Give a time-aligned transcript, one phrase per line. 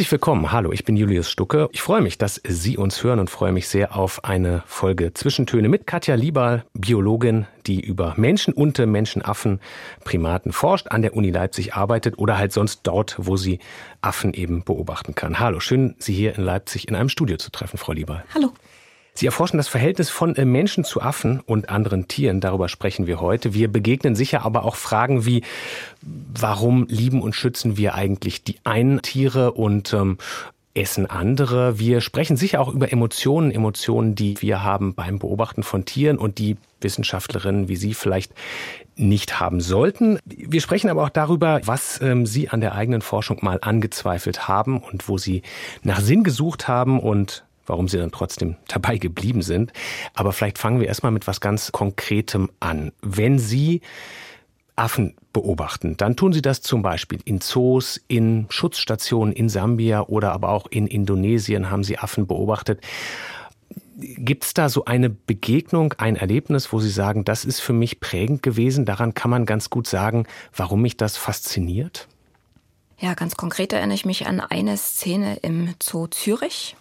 [0.00, 0.50] Herzlich willkommen.
[0.50, 1.68] Hallo, ich bin Julius Stucke.
[1.72, 5.68] Ich freue mich, dass Sie uns hören und freue mich sehr auf eine Folge Zwischentöne
[5.68, 9.60] mit Katja Lieberl, Biologin, die über Menschen und Menschenaffen,
[10.02, 13.58] Primaten forscht, an der Uni Leipzig arbeitet oder halt sonst dort, wo sie
[14.00, 15.38] Affen eben beobachten kann.
[15.38, 18.24] Hallo, schön, Sie hier in Leipzig in einem Studio zu treffen, Frau Lieberl.
[18.34, 18.54] Hallo.
[19.20, 22.40] Sie erforschen das Verhältnis von äh, Menschen zu Affen und anderen Tieren.
[22.40, 23.52] Darüber sprechen wir heute.
[23.52, 25.42] Wir begegnen sicher aber auch Fragen wie,
[26.00, 30.16] warum lieben und schützen wir eigentlich die einen Tiere und ähm,
[30.72, 31.78] essen andere.
[31.78, 36.38] Wir sprechen sicher auch über Emotionen, Emotionen, die wir haben beim Beobachten von Tieren und
[36.38, 38.32] die Wissenschaftlerinnen wie Sie vielleicht
[38.96, 40.18] nicht haben sollten.
[40.24, 44.80] Wir sprechen aber auch darüber, was ähm, Sie an der eigenen Forschung mal angezweifelt haben
[44.80, 45.42] und wo Sie
[45.82, 49.72] nach Sinn gesucht haben und warum sie dann trotzdem dabei geblieben sind.
[50.12, 52.92] Aber vielleicht fangen wir erstmal mit was ganz Konkretem an.
[53.00, 53.80] Wenn Sie
[54.76, 60.32] Affen beobachten, dann tun Sie das zum Beispiel in Zoos, in Schutzstationen in Sambia oder
[60.32, 62.80] aber auch in Indonesien haben Sie Affen beobachtet.
[63.96, 68.00] Gibt es da so eine Begegnung, ein Erlebnis, wo Sie sagen, das ist für mich
[68.00, 68.86] prägend gewesen?
[68.86, 72.08] Daran kann man ganz gut sagen, warum mich das fasziniert?
[73.00, 76.76] Ja, ganz konkret erinnere ich mich an eine Szene im Zoo Zürich.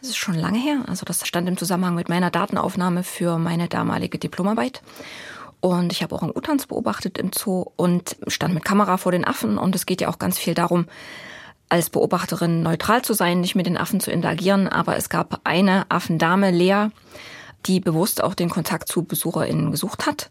[0.00, 0.82] Das ist schon lange her.
[0.86, 4.82] Also das stand im Zusammenhang mit meiner Datenaufnahme für meine damalige Diplomarbeit.
[5.60, 9.26] Und ich habe auch einen Utans beobachtet im Zoo und stand mit Kamera vor den
[9.26, 9.58] Affen.
[9.58, 10.86] Und es geht ja auch ganz viel darum,
[11.68, 14.68] als Beobachterin neutral zu sein, nicht mit den Affen zu interagieren.
[14.68, 16.88] Aber es gab eine Affendame, Lea,
[17.66, 20.30] die bewusst auch den Kontakt zu BesucherInnen gesucht hat.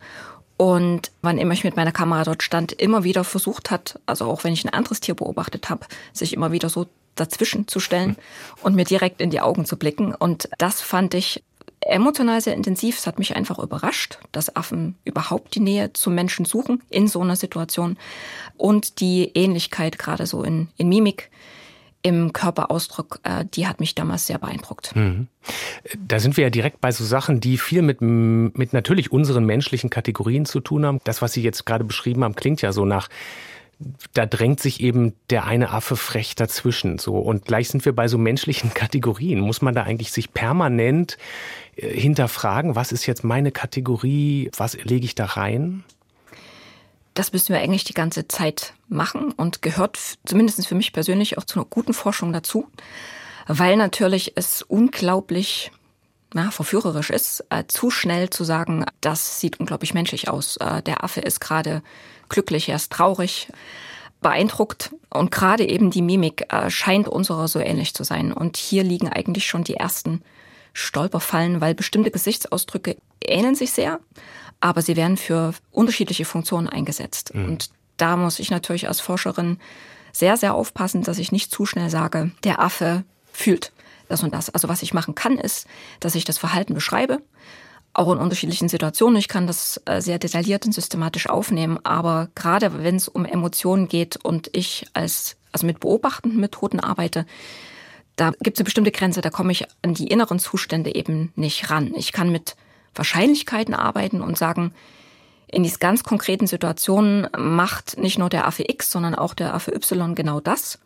[0.58, 4.44] Und wann immer ich mit meiner Kamera dort stand, immer wieder versucht hat, also auch
[4.44, 6.88] wenn ich ein anderes Tier beobachtet habe, sich immer wieder so
[7.20, 8.16] dazwischen zu stellen
[8.62, 10.14] und mir direkt in die Augen zu blicken.
[10.14, 11.44] Und das fand ich
[11.82, 12.98] emotional sehr intensiv.
[12.98, 17.22] Es hat mich einfach überrascht, dass Affen überhaupt die Nähe zum Menschen suchen in so
[17.22, 17.98] einer Situation.
[18.58, 21.30] Und die Ähnlichkeit gerade so in, in Mimik
[22.02, 24.96] im Körperausdruck, äh, die hat mich damals sehr beeindruckt.
[24.96, 25.28] Mhm.
[25.98, 29.90] Da sind wir ja direkt bei so Sachen, die viel mit, mit natürlich unseren menschlichen
[29.90, 31.02] Kategorien zu tun haben.
[31.04, 33.10] Das, was Sie jetzt gerade beschrieben haben, klingt ja so nach
[34.14, 36.98] da drängt sich eben der eine Affe frech dazwischen.
[36.98, 37.18] So.
[37.18, 39.40] Und gleich sind wir bei so menschlichen Kategorien.
[39.40, 41.18] Muss man da eigentlich sich permanent
[41.76, 45.84] äh, hinterfragen, was ist jetzt meine Kategorie, was lege ich da rein?
[47.14, 51.44] Das müssen wir eigentlich die ganze Zeit machen und gehört zumindest für mich persönlich auch
[51.44, 52.68] zu einer guten Forschung dazu,
[53.48, 55.72] weil natürlich es unglaublich
[56.34, 60.58] na, verführerisch ist, äh, zu schnell zu sagen, das sieht unglaublich menschlich aus.
[60.58, 61.82] Äh, der Affe ist gerade
[62.30, 63.50] glücklich, er ist traurig,
[64.22, 64.92] beeindruckt.
[65.10, 68.34] Und gerade eben die Mimik äh, scheint unserer so ähnlich zu sein.
[68.34, 70.22] Und hier liegen eigentlich schon die ersten
[70.74, 74.00] Stolperfallen, weil bestimmte Gesichtsausdrücke ähneln sich sehr,
[74.62, 77.34] aber sie werden für unterschiedliche Funktionen eingesetzt.
[77.34, 77.46] Mhm.
[77.46, 79.58] Und da muss ich natürlich als Forscherin
[80.12, 83.72] sehr, sehr aufpassen, dass ich nicht zu schnell sage, der Affe fühlt
[84.08, 84.50] das und das.
[84.50, 85.68] Also was ich machen kann, ist,
[86.00, 87.22] dass ich das Verhalten beschreibe,
[88.00, 89.18] auch in unterschiedlichen Situationen.
[89.18, 93.90] Ich kann das äh, sehr detailliert und systematisch aufnehmen, aber gerade wenn es um Emotionen
[93.90, 97.26] geht und ich als also mit beobachtenden Methoden arbeite,
[98.16, 101.70] da gibt es eine bestimmte Grenze, da komme ich an die inneren Zustände eben nicht
[101.70, 101.94] ran.
[101.96, 102.56] Ich kann mit
[102.96, 104.74] Wahrscheinlichkeiten arbeiten und sagen,
[105.48, 109.74] in diesen ganz konkreten Situationen macht nicht nur der Affe X, sondern auch der Affe
[109.74, 110.80] Y genau das.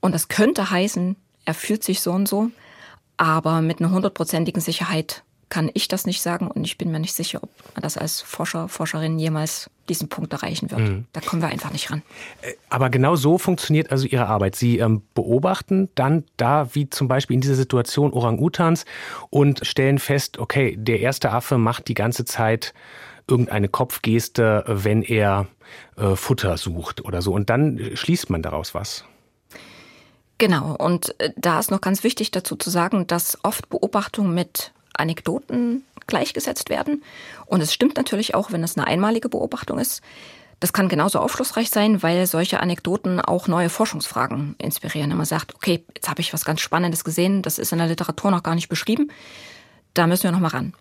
[0.00, 2.50] Und das könnte heißen, er fühlt sich so und so,
[3.16, 7.14] aber mit einer hundertprozentigen Sicherheit kann ich das nicht sagen und ich bin mir nicht
[7.14, 10.80] sicher, ob man das als Forscher, Forscherin jemals diesen Punkt erreichen wird.
[10.80, 11.06] Mhm.
[11.12, 12.02] Da kommen wir einfach nicht ran.
[12.40, 14.56] Äh, aber genau so funktioniert also Ihre Arbeit.
[14.56, 18.84] Sie ähm, beobachten dann da, wie zum Beispiel in dieser Situation Orang-Utans
[19.28, 22.72] und stellen fest, okay, der erste Affe macht die ganze Zeit
[23.28, 25.48] irgendeine Kopfgeste, wenn er
[25.96, 27.32] äh, Futter sucht oder so.
[27.32, 29.04] Und dann schließt man daraus was.
[30.38, 34.72] Genau, und äh, da ist noch ganz wichtig dazu zu sagen, dass oft Beobachtungen mit
[34.94, 37.02] Anekdoten gleichgesetzt werden.
[37.46, 40.02] Und es stimmt natürlich auch, wenn es eine einmalige Beobachtung ist.
[40.60, 45.10] Das kann genauso aufschlussreich sein, weil solche Anekdoten auch neue Forschungsfragen inspirieren.
[45.10, 47.86] Wenn man sagt, okay, jetzt habe ich was ganz Spannendes gesehen, das ist in der
[47.86, 49.10] Literatur noch gar nicht beschrieben,
[49.94, 50.74] da müssen wir noch mal ran.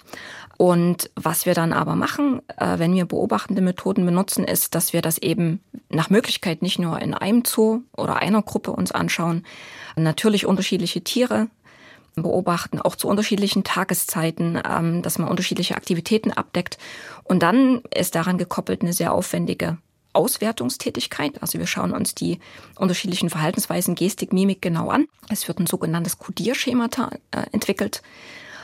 [0.57, 5.01] Und was wir dann aber machen, äh, wenn wir beobachtende Methoden benutzen, ist, dass wir
[5.01, 9.45] das eben nach Möglichkeit nicht nur in einem Zoo oder einer Gruppe uns anschauen,
[9.95, 11.47] natürlich unterschiedliche Tiere
[12.15, 16.77] beobachten, auch zu unterschiedlichen Tageszeiten, ähm, dass man unterschiedliche Aktivitäten abdeckt.
[17.23, 19.77] Und dann ist daran gekoppelt eine sehr aufwendige
[20.13, 21.41] Auswertungstätigkeit.
[21.41, 22.39] Also wir schauen uns die
[22.77, 25.05] unterschiedlichen Verhaltensweisen, Gestik, Mimik genau an.
[25.29, 26.89] Es wird ein sogenanntes Kodierschema
[27.31, 28.01] äh, entwickelt.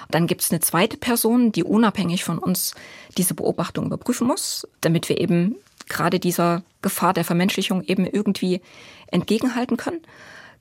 [0.10, 2.76] Dann gibt es eine zweite Person, die unabhängig von uns
[3.18, 5.56] diese Beobachtung überprüfen muss, damit wir eben
[5.88, 8.62] gerade dieser Gefahr der Vermenschlichung eben irgendwie
[9.08, 10.02] entgegenhalten können.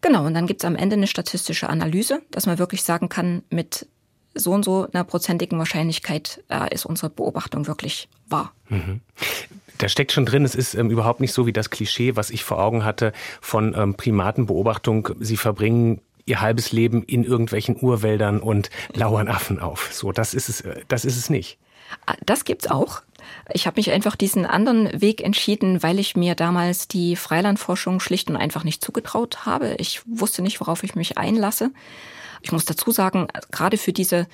[0.05, 3.43] Genau, und dann gibt es am Ende eine statistische Analyse, dass man wirklich sagen kann,
[3.49, 3.89] mit
[4.35, 8.53] so und so einer prozentigen Wahrscheinlichkeit äh, ist unsere Beobachtung wirklich wahr.
[8.69, 9.01] Mhm.
[9.79, 12.45] Da steckt schon drin, es ist ähm, überhaupt nicht so wie das Klischee, was ich
[12.45, 15.09] vor Augen hatte von ähm, Primatenbeobachtung.
[15.21, 19.89] Sie verbringen ihr halbes Leben in irgendwelchen Urwäldern und lauern Affen auf.
[19.91, 21.57] So, das ist es, äh, das ist es nicht.
[22.05, 23.01] Ah, das gibt's auch.
[23.53, 28.31] Ich habe mich einfach diesen anderen Weg entschieden, weil ich mir damals die Freilandforschung schlicht
[28.31, 29.77] und einfach nicht zugetraut habe.
[29.79, 31.71] Ich wusste nicht, worauf ich mich einlasse.
[32.43, 34.27] Ich muss dazu sagen, gerade für diese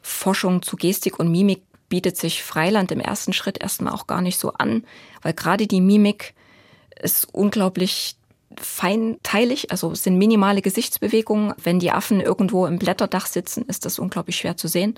[0.00, 4.38] Forschung zu Gestik und Mimik bietet sich Freiland im ersten Schritt erstmal auch gar nicht
[4.38, 4.84] so an,
[5.20, 6.34] weil gerade die Mimik
[7.00, 8.16] ist unglaublich
[8.62, 11.54] feinteilig, also es sind minimale Gesichtsbewegungen.
[11.62, 14.94] Wenn die Affen irgendwo im Blätterdach sitzen, ist das unglaublich schwer zu sehen.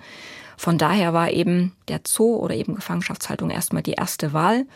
[0.57, 4.67] Von daher war eben der Zoo oder eben Gefangenschaftshaltung erstmal die erste Wahl,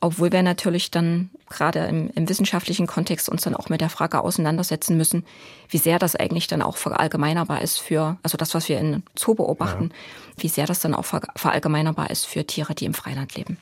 [0.00, 4.20] obwohl wir natürlich dann gerade im, im, wissenschaftlichen Kontext uns dann auch mit der Frage
[4.20, 5.24] auseinandersetzen müssen,
[5.70, 9.34] wie sehr das eigentlich dann auch verallgemeinerbar ist für, also das, was wir in Zoo
[9.34, 10.42] beobachten, ja.
[10.42, 11.06] wie sehr das dann auch
[11.36, 13.56] verallgemeinerbar ist für Tiere, die im Freiland leben.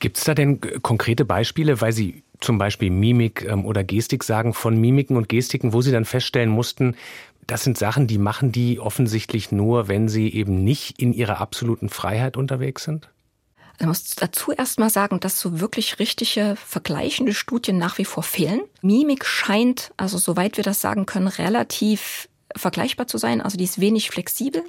[0.00, 4.54] Gibt es da denn konkrete Beispiele, weil Sie zum Beispiel Mimik ähm, oder Gestik sagen,
[4.54, 6.94] von Mimiken und Gestiken, wo Sie dann feststellen mussten,
[7.48, 11.88] das sind Sachen, die machen die offensichtlich nur, wenn sie eben nicht in ihrer absoluten
[11.88, 13.08] Freiheit unterwegs sind?
[13.80, 18.22] Ich muss dazu erst mal sagen, dass so wirklich richtige vergleichende Studien nach wie vor
[18.22, 18.60] fehlen.
[18.82, 23.40] Mimik scheint, also soweit wir das sagen können, relativ vergleichbar zu sein.
[23.40, 24.62] Also die ist wenig flexibel.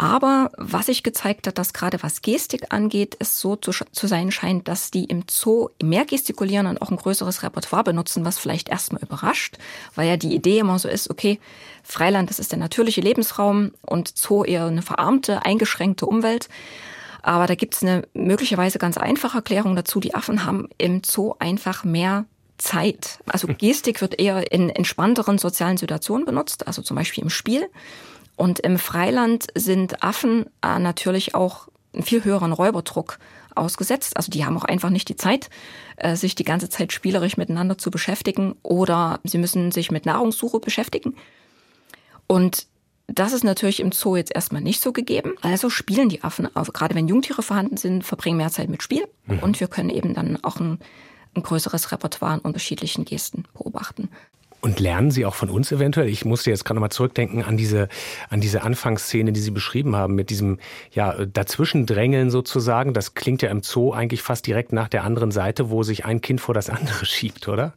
[0.00, 4.30] Aber was sich gezeigt hat, dass gerade was Gestik angeht, es so zu, zu, sein
[4.30, 8.68] scheint, dass die im Zoo mehr gestikulieren und auch ein größeres Repertoire benutzen, was vielleicht
[8.68, 9.58] erstmal überrascht,
[9.96, 11.40] weil ja die Idee immer so ist, okay,
[11.82, 16.48] Freiland, das ist der natürliche Lebensraum und Zoo eher eine verarmte, eingeschränkte Umwelt.
[17.22, 19.98] Aber da gibt es eine möglicherweise ganz einfache Erklärung dazu.
[19.98, 22.24] Die Affen haben im Zoo einfach mehr
[22.56, 23.18] Zeit.
[23.26, 27.68] Also Gestik wird eher in entspannteren sozialen Situationen benutzt, also zum Beispiel im Spiel.
[28.38, 33.18] Und im Freiland sind Affen äh, natürlich auch einen viel höheren Räuberdruck
[33.56, 34.16] ausgesetzt.
[34.16, 35.50] Also die haben auch einfach nicht die Zeit,
[35.96, 40.60] äh, sich die ganze Zeit spielerisch miteinander zu beschäftigen oder sie müssen sich mit Nahrungssuche
[40.60, 41.16] beschäftigen.
[42.28, 42.68] Und
[43.08, 45.34] das ist natürlich im Zoo jetzt erstmal nicht so gegeben.
[45.42, 49.08] Also spielen die Affen, also gerade wenn Jungtiere vorhanden sind, verbringen mehr Zeit mit Spiel.
[49.26, 49.40] Mhm.
[49.40, 50.78] Und wir können eben dann auch ein,
[51.34, 54.10] ein größeres Repertoire an unterschiedlichen Gesten beobachten.
[54.60, 56.08] Und lernen Sie auch von uns eventuell?
[56.08, 57.88] Ich musste jetzt gerade nochmal zurückdenken an diese,
[58.28, 60.58] an diese Anfangsszene, die Sie beschrieben haben, mit diesem,
[60.90, 62.92] ja, Dazwischendrängeln sozusagen.
[62.92, 66.20] Das klingt ja im Zoo eigentlich fast direkt nach der anderen Seite, wo sich ein
[66.20, 67.74] Kind vor das andere schiebt, oder?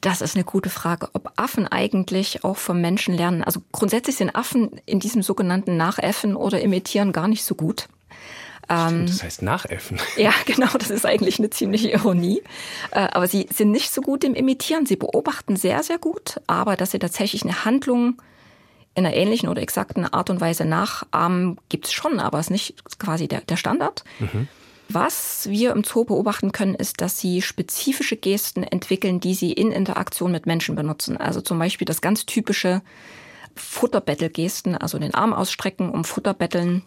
[0.00, 3.42] Das ist eine gute Frage, ob Affen eigentlich auch vom Menschen lernen.
[3.42, 7.88] Also grundsätzlich sind Affen in diesem sogenannten Nachäffen oder Imitieren gar nicht so gut.
[8.68, 9.98] Ähm, das heißt nachäffen.
[10.16, 12.42] Ja, genau, das ist eigentlich eine ziemliche Ironie.
[12.90, 14.86] Äh, aber sie sind nicht so gut im Imitieren.
[14.86, 18.20] Sie beobachten sehr, sehr gut, aber dass sie tatsächlich eine Handlung
[18.94, 22.50] in einer ähnlichen oder exakten Art und Weise nachahmen, gibt es schon, aber es ist
[22.50, 24.02] nicht quasi der, der Standard.
[24.18, 24.48] Mhm.
[24.88, 29.70] Was wir im Zoo beobachten können, ist, dass sie spezifische Gesten entwickeln, die sie in
[29.70, 31.16] Interaktion mit Menschen benutzen.
[31.18, 32.80] Also zum Beispiel das ganz typische
[33.54, 36.82] Futterbettelgesten, also den Arm ausstrecken, um Futterbetteln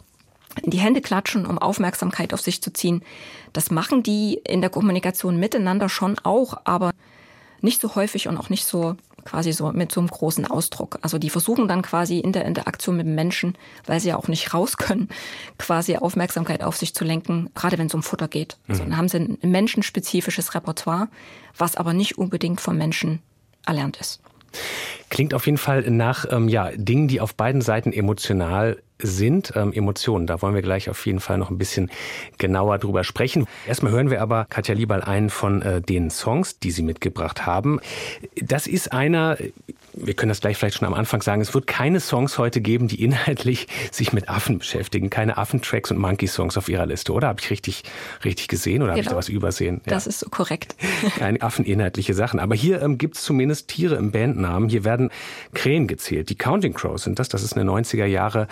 [0.61, 3.03] in die Hände klatschen, um Aufmerksamkeit auf sich zu ziehen.
[3.53, 6.91] Das machen die in der Kommunikation miteinander schon auch, aber
[7.61, 10.97] nicht so häufig und auch nicht so quasi so mit so einem großen Ausdruck.
[11.01, 13.55] Also die versuchen dann quasi in der Interaktion mit dem Menschen,
[13.85, 15.09] weil sie ja auch nicht raus können,
[15.57, 18.57] quasi Aufmerksamkeit auf sich zu lenken, gerade wenn es um Futter geht.
[18.67, 21.07] Also dann haben sie ein menschenspezifisches Repertoire,
[21.57, 23.21] was aber nicht unbedingt vom Menschen
[23.65, 24.21] erlernt ist.
[25.09, 29.73] Klingt auf jeden Fall nach ähm, ja, Dingen, die auf beiden Seiten emotional sind ähm,
[29.73, 30.27] Emotionen.
[30.27, 31.89] Da wollen wir gleich auf jeden Fall noch ein bisschen
[32.37, 33.47] genauer drüber sprechen.
[33.67, 37.79] Erstmal hören wir aber Katja Liebal einen von äh, den Songs, die sie mitgebracht haben.
[38.35, 39.37] Das ist einer,
[39.93, 42.87] wir können das gleich vielleicht schon am Anfang sagen, es wird keine Songs heute geben,
[42.87, 45.09] die inhaltlich sich mit Affen beschäftigen.
[45.09, 47.27] Keine Affentracks und Monkey-Songs auf ihrer Liste, oder?
[47.27, 47.83] Habe ich richtig,
[48.23, 48.97] richtig gesehen oder genau.
[48.97, 49.81] habe ich da was übersehen?
[49.85, 49.91] Ja.
[49.91, 50.75] Das ist so korrekt.
[51.17, 52.39] Keine affeninhaltliche Sachen.
[52.39, 54.69] Aber hier ähm, gibt es zumindest Tiere im Bandnamen.
[54.69, 55.09] Hier werden
[55.53, 56.29] Krähen gezählt.
[56.29, 57.29] Die Counting Crows sind das.
[57.29, 58.47] Das ist eine 90er Jahre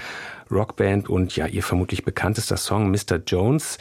[0.51, 3.17] Rockband und ja, ihr vermutlich bekanntester Song Mr.
[3.25, 3.77] Jones.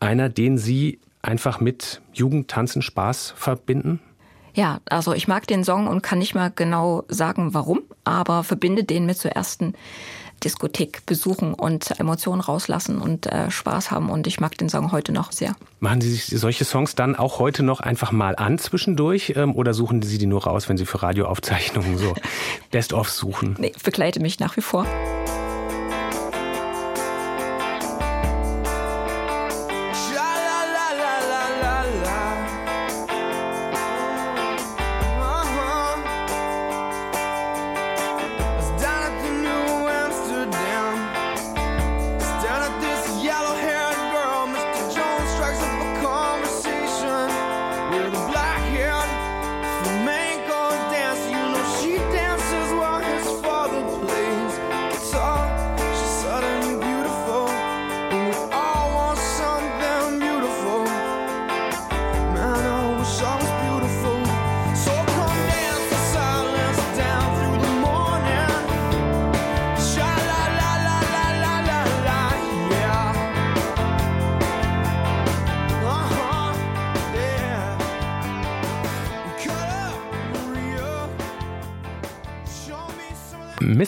[0.00, 4.00] Einer, den Sie einfach mit Jugend, Tanzen, Spaß verbinden?
[4.54, 8.84] Ja, also ich mag den Song und kann nicht mal genau sagen, warum, aber verbinde
[8.84, 9.74] den mit zur ersten
[10.44, 14.10] Diskothek besuchen und Emotionen rauslassen und äh, Spaß haben.
[14.10, 15.56] Und ich mag den Song heute noch sehr.
[15.80, 19.72] Machen Sie sich solche Songs dann auch heute noch einfach mal an zwischendurch ähm, oder
[19.74, 22.14] suchen Sie die nur raus, wenn Sie für Radioaufzeichnungen so
[22.70, 23.56] Best-of suchen?
[23.58, 24.86] Nee, begleite mich nach wie vor.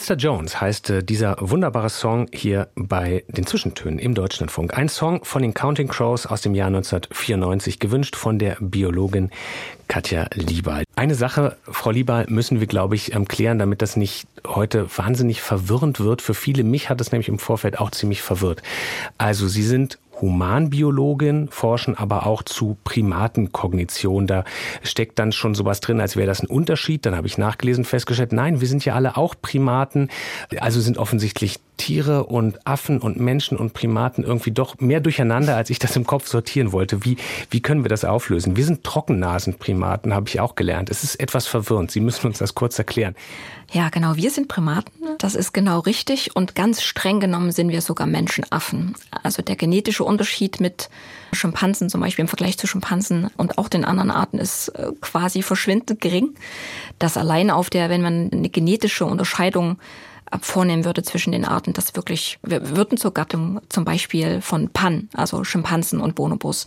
[0.09, 0.15] Mr.
[0.15, 4.75] Jones heißt äh, dieser wunderbare Song hier bei den Zwischentönen im Deutschlandfunk.
[4.75, 9.29] Ein Song von den Counting Crows aus dem Jahr 1994, gewünscht von der Biologin
[9.87, 10.83] Katja Liebal.
[10.95, 15.41] Eine Sache, Frau Liebal, müssen wir, glaube ich, ähm, klären, damit das nicht heute wahnsinnig
[15.41, 16.23] verwirrend wird.
[16.23, 18.63] Für viele, mich hat es nämlich im Vorfeld auch ziemlich verwirrt.
[19.19, 24.27] Also Sie sind Humanbiologin, forschen aber auch zu Primatenkognition.
[24.27, 24.43] Da
[24.83, 27.05] steckt dann schon sowas drin, als wäre das ein Unterschied.
[27.05, 30.09] Dann habe ich nachgelesen, festgestellt, nein, wir sind ja alle auch Primaten.
[30.59, 35.69] Also sind offensichtlich Tiere und Affen und Menschen und Primaten irgendwie doch mehr durcheinander, als
[35.69, 37.05] ich das im Kopf sortieren wollte.
[37.05, 37.17] Wie,
[37.49, 38.57] wie können wir das auflösen?
[38.57, 40.89] Wir sind Trockennasenprimaten, habe ich auch gelernt.
[40.89, 41.89] Es ist etwas verwirrend.
[41.89, 43.15] Sie müssen uns das kurz erklären.
[43.71, 44.15] Ja, genau.
[44.15, 44.91] Wir sind Primaten.
[45.19, 46.35] Das ist genau richtig.
[46.35, 48.95] Und ganz streng genommen sind wir sogar Menschenaffen.
[49.23, 50.89] Also der genetische Unterschied mit
[51.33, 55.43] Schimpansen zum Beispiel im Vergleich zu Schimpansen und auch den anderen Arten ist äh, quasi
[55.43, 56.33] verschwindend gering.
[56.97, 59.77] Das alleine auf der, wenn man eine genetische Unterscheidung
[60.41, 65.09] vornehmen würde zwischen den Arten, das wirklich, wir würden zur Gattung zum Beispiel von Pan,
[65.13, 66.65] also Schimpansen und Bonobos,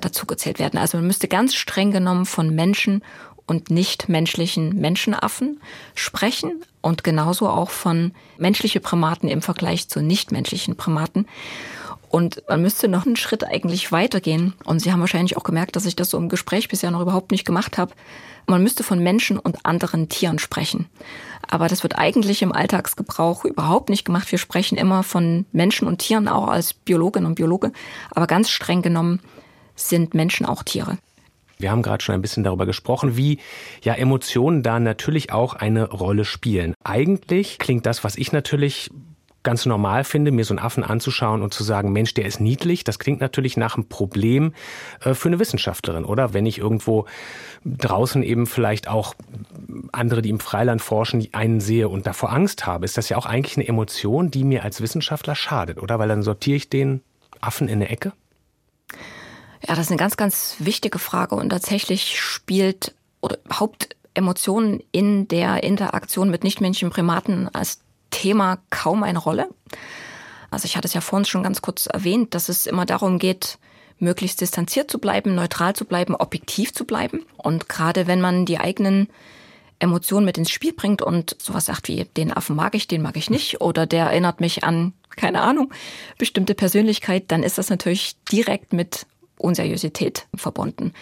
[0.00, 0.78] dazugezählt werden.
[0.78, 3.02] Also man müsste ganz streng genommen von Menschen
[3.50, 5.60] und nicht menschlichen Menschenaffen
[5.96, 11.26] sprechen und genauso auch von menschliche Primaten im Vergleich zu nichtmenschlichen Primaten.
[12.10, 14.54] Und man müsste noch einen Schritt eigentlich weitergehen.
[14.64, 17.32] Und Sie haben wahrscheinlich auch gemerkt, dass ich das so im Gespräch bisher noch überhaupt
[17.32, 17.92] nicht gemacht habe.
[18.46, 20.86] Man müsste von Menschen und anderen Tieren sprechen.
[21.48, 24.30] Aber das wird eigentlich im Alltagsgebrauch überhaupt nicht gemacht.
[24.30, 27.72] Wir sprechen immer von Menschen und Tieren, auch als Biologin und Biologe.
[28.12, 29.20] Aber ganz streng genommen
[29.74, 30.98] sind Menschen auch Tiere.
[31.60, 33.38] Wir haben gerade schon ein bisschen darüber gesprochen, wie
[33.82, 36.74] ja Emotionen da natürlich auch eine Rolle spielen.
[36.84, 38.90] Eigentlich klingt das, was ich natürlich
[39.42, 42.84] ganz normal finde, mir so einen Affen anzuschauen und zu sagen, Mensch, der ist niedlich,
[42.84, 44.52] das klingt natürlich nach einem Problem
[45.02, 46.34] äh, für eine Wissenschaftlerin, oder?
[46.34, 47.06] Wenn ich irgendwo
[47.64, 49.14] draußen eben vielleicht auch
[49.92, 53.26] andere, die im Freiland forschen, einen sehe und davor Angst habe, ist das ja auch
[53.26, 55.98] eigentlich eine Emotion, die mir als Wissenschaftler schadet, oder?
[55.98, 57.00] Weil dann sortiere ich den
[57.40, 58.12] Affen in eine Ecke?
[59.66, 65.62] Ja, das ist eine ganz, ganz wichtige Frage und tatsächlich spielt oder Hauptemotionen in der
[65.62, 69.48] Interaktion mit nichtmenschlichen Primaten als Thema kaum eine Rolle.
[70.50, 73.58] Also ich hatte es ja vorhin schon ganz kurz erwähnt, dass es immer darum geht,
[73.98, 77.26] möglichst distanziert zu bleiben, neutral zu bleiben, objektiv zu bleiben.
[77.36, 79.08] Und gerade wenn man die eigenen
[79.78, 83.16] Emotionen mit ins Spiel bringt und sowas sagt wie, den Affen mag ich, den mag
[83.16, 85.72] ich nicht, oder der erinnert mich an, keine Ahnung,
[86.18, 89.06] bestimmte Persönlichkeit, dann ist das natürlich direkt mit
[89.40, 90.92] Unseriosität verbunden.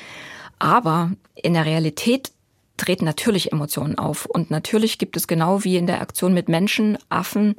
[0.58, 2.32] Aber in der Realität
[2.76, 4.26] treten natürlich Emotionen auf.
[4.26, 7.56] Und natürlich gibt es genau wie in der Aktion mit Menschen Affen,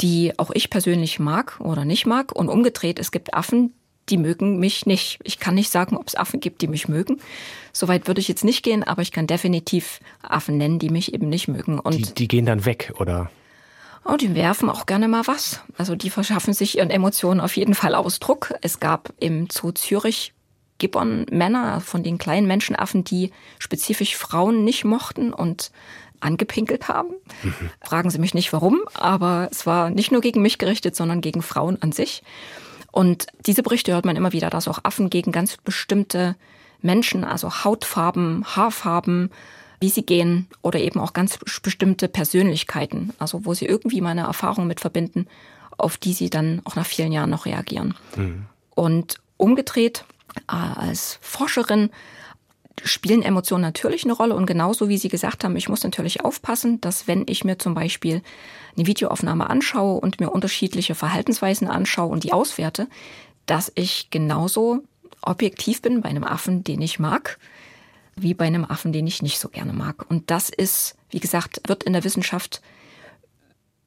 [0.00, 2.32] die auch ich persönlich mag oder nicht mag.
[2.32, 3.72] Und umgedreht, es gibt Affen,
[4.08, 5.18] die mögen mich nicht.
[5.24, 7.20] Ich kann nicht sagen, ob es Affen gibt, die mich mögen.
[7.72, 11.28] Soweit würde ich jetzt nicht gehen, aber ich kann definitiv Affen nennen, die mich eben
[11.28, 11.78] nicht mögen.
[11.78, 13.30] Und die, die gehen dann weg, oder?
[14.04, 15.60] Oh, die werfen auch gerne mal was.
[15.78, 18.54] Also die verschaffen sich ihren Emotionen auf jeden Fall Ausdruck.
[18.60, 20.34] Es gab im Zoo Zürich
[20.78, 25.70] Gibbon-Männer, von den kleinen Menschenaffen, die spezifisch Frauen nicht mochten und
[26.20, 27.14] angepinkelt haben.
[27.42, 27.70] Mhm.
[27.82, 31.42] Fragen Sie mich nicht warum, aber es war nicht nur gegen mich gerichtet, sondern gegen
[31.42, 32.22] Frauen an sich.
[32.90, 36.36] Und diese Berichte hört man immer wieder, dass auch Affen gegen ganz bestimmte
[36.80, 39.30] Menschen, also Hautfarben, Haarfarben,
[39.84, 44.66] wie sie gehen oder eben auch ganz bestimmte Persönlichkeiten, also wo sie irgendwie meine Erfahrung
[44.66, 45.26] mit verbinden,
[45.76, 47.94] auf die sie dann auch nach vielen Jahren noch reagieren.
[48.16, 48.46] Mhm.
[48.74, 50.06] Und umgedreht,
[50.48, 51.90] äh, als Forscherin
[52.82, 56.80] spielen Emotionen natürlich eine Rolle und genauso wie Sie gesagt haben, ich muss natürlich aufpassen,
[56.80, 58.22] dass wenn ich mir zum Beispiel
[58.78, 62.88] eine Videoaufnahme anschaue und mir unterschiedliche Verhaltensweisen anschaue und die auswerte,
[63.44, 64.82] dass ich genauso
[65.20, 67.38] objektiv bin bei einem Affen, den ich mag,
[68.16, 70.08] wie bei einem Affen, den ich nicht so gerne mag.
[70.10, 72.60] Und das ist, wie gesagt, wird in der Wissenschaft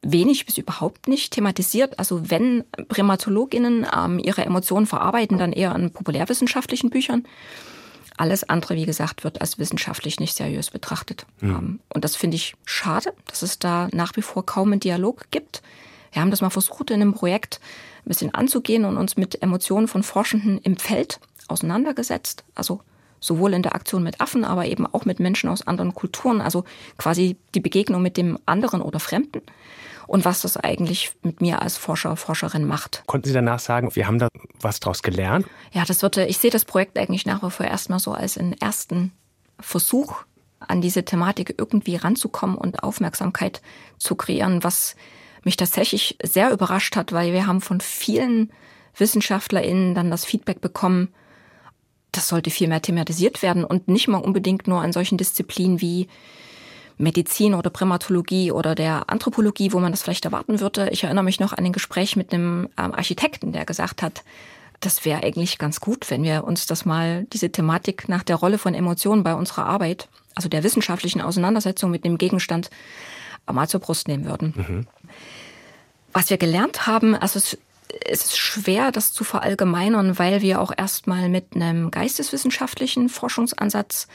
[0.02, 1.98] wenig bis überhaupt nicht thematisiert.
[2.00, 7.24] Also wenn Primatologinnen ähm, ihre Emotionen verarbeiten, dann eher in populärwissenschaftlichen Büchern.
[8.16, 11.26] Alles andere, wie gesagt, wird als wissenschaftlich nicht seriös betrachtet.
[11.40, 11.80] Mhm.
[11.94, 15.62] Und das finde ich schade, dass es da nach wie vor kaum einen Dialog gibt.
[16.12, 17.60] Wir haben das mal versucht, in einem Projekt
[18.06, 22.44] ein bisschen anzugehen und uns mit Emotionen von Forschenden im Feld auseinandergesetzt.
[22.56, 22.82] Also
[23.20, 26.42] sowohl in der Aktion mit Affen, aber eben auch mit Menschen aus anderen Kulturen.
[26.42, 26.64] Also
[26.98, 29.42] quasi die Begegnung mit dem anderen oder Fremden
[30.08, 33.04] und was das eigentlich mit mir als Forscher, Forscherin macht.
[33.06, 35.46] Konnten Sie danach sagen, wir haben da was draus gelernt?
[35.74, 38.54] Ja, das wird, ich sehe das Projekt eigentlich nach wie vor erstmal so als einen
[38.54, 39.12] ersten
[39.60, 40.24] Versuch,
[40.60, 43.62] an diese Thematik irgendwie ranzukommen und Aufmerksamkeit
[44.00, 44.96] zu kreieren, was
[45.44, 48.52] mich tatsächlich sehr überrascht hat, weil wir haben von vielen
[48.96, 51.10] WissenschaftlerInnen dann das Feedback bekommen,
[52.18, 56.08] das sollte viel mehr thematisiert werden und nicht mal unbedingt nur an solchen Disziplinen wie
[56.98, 60.90] Medizin oder Primatologie oder der Anthropologie, wo man das vielleicht erwarten würde.
[60.90, 64.24] Ich erinnere mich noch an ein Gespräch mit einem ähm, Architekten, der gesagt hat,
[64.80, 68.58] das wäre eigentlich ganz gut, wenn wir uns das mal, diese Thematik nach der Rolle
[68.58, 72.70] von Emotionen bei unserer Arbeit, also der wissenschaftlichen Auseinandersetzung mit dem Gegenstand,
[73.52, 74.54] mal zur Brust nehmen würden.
[74.56, 74.88] Mhm.
[76.14, 77.58] Was wir gelernt haben, also es,
[78.06, 84.08] es ist schwer, das zu verallgemeinern, weil wir auch erstmal mit einem geisteswissenschaftlichen Forschungsansatz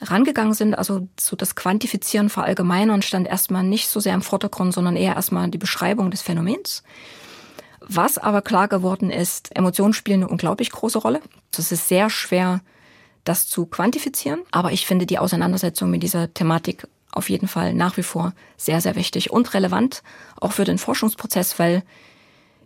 [0.00, 0.74] rangegangen sind.
[0.74, 5.48] Also so das Quantifizieren, Verallgemeinern stand erstmal nicht so sehr im Vordergrund, sondern eher erstmal
[5.48, 6.82] die Beschreibung des Phänomens.
[7.80, 11.20] Was aber klar geworden ist, Emotionen spielen eine unglaublich große Rolle.
[11.56, 12.60] Es ist sehr schwer,
[13.24, 14.40] das zu quantifizieren.
[14.50, 18.80] Aber ich finde die Auseinandersetzung mit dieser Thematik auf jeden Fall nach wie vor sehr,
[18.80, 20.02] sehr wichtig und relevant,
[20.36, 21.82] auch für den Forschungsprozess, weil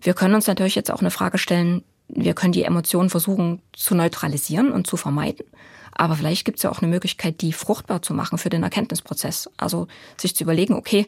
[0.03, 3.95] wir können uns natürlich jetzt auch eine Frage stellen, wir können die Emotionen versuchen zu
[3.95, 5.47] neutralisieren und zu vermeiden.
[5.93, 9.51] Aber vielleicht gibt es ja auch eine Möglichkeit, die fruchtbar zu machen für den Erkenntnisprozess.
[9.57, 9.89] Also
[10.19, 11.07] sich zu überlegen, okay,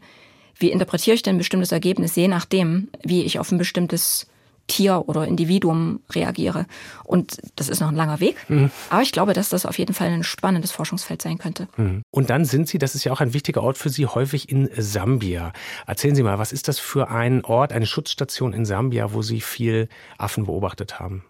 [0.56, 4.26] wie interpretiere ich denn ein bestimmtes Ergebnis, je nachdem, wie ich auf ein bestimmtes
[4.66, 6.66] Tier oder Individuum reagiere.
[7.04, 8.36] Und das ist noch ein langer Weg.
[8.48, 8.70] Mhm.
[8.90, 11.68] Aber ich glaube, dass das auf jeden Fall ein spannendes Forschungsfeld sein könnte.
[11.76, 12.02] Mhm.
[12.10, 14.70] Und dann sind Sie, das ist ja auch ein wichtiger Ort für Sie, häufig in
[14.76, 15.52] Sambia.
[15.86, 19.40] Erzählen Sie mal, was ist das für ein Ort, eine Schutzstation in Sambia, wo Sie
[19.40, 21.24] viel Affen beobachtet haben?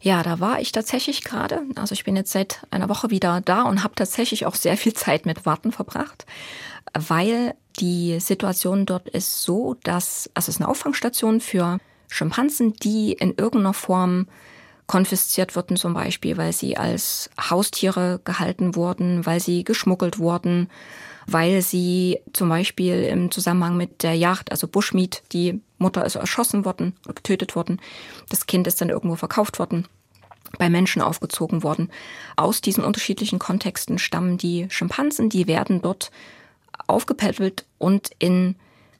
[0.00, 1.62] Ja, da war ich tatsächlich gerade.
[1.76, 4.92] Also ich bin jetzt seit einer Woche wieder da und habe tatsächlich auch sehr viel
[4.92, 6.26] Zeit mit Warten verbracht,
[6.92, 13.12] weil die Situation dort ist so, dass also es ist eine Auffangstation für Schimpansen, die
[13.12, 14.26] in irgendeiner Form
[14.86, 20.68] konfisziert wurden, zum Beispiel, weil sie als Haustiere gehalten wurden, weil sie geschmuggelt wurden,
[21.26, 26.64] weil sie zum Beispiel im Zusammenhang mit der Jagd, also Bushmeat, die Mutter ist erschossen
[26.64, 27.80] worden, getötet worden,
[28.28, 29.88] das Kind ist dann irgendwo verkauft worden
[30.58, 31.90] bei Menschen aufgezogen worden.
[32.36, 36.10] Aus diesen unterschiedlichen Kontexten stammen die Schimpansen, die werden dort
[36.86, 38.56] aufgepäppelt und in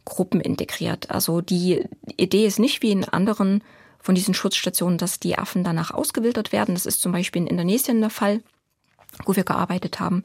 [0.07, 1.11] Gruppen integriert.
[1.11, 1.85] Also die
[2.16, 3.62] Idee ist nicht wie in anderen
[3.99, 6.75] von diesen Schutzstationen, dass die Affen danach ausgewildert werden.
[6.75, 8.40] Das ist zum Beispiel in Indonesien der Fall,
[9.27, 10.25] wo wir gearbeitet haben,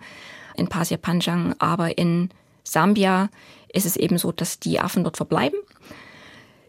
[0.56, 2.30] in Pasir Panjang, aber in
[2.64, 3.30] Sambia
[3.74, 5.58] ist es eben so, dass die Affen dort verbleiben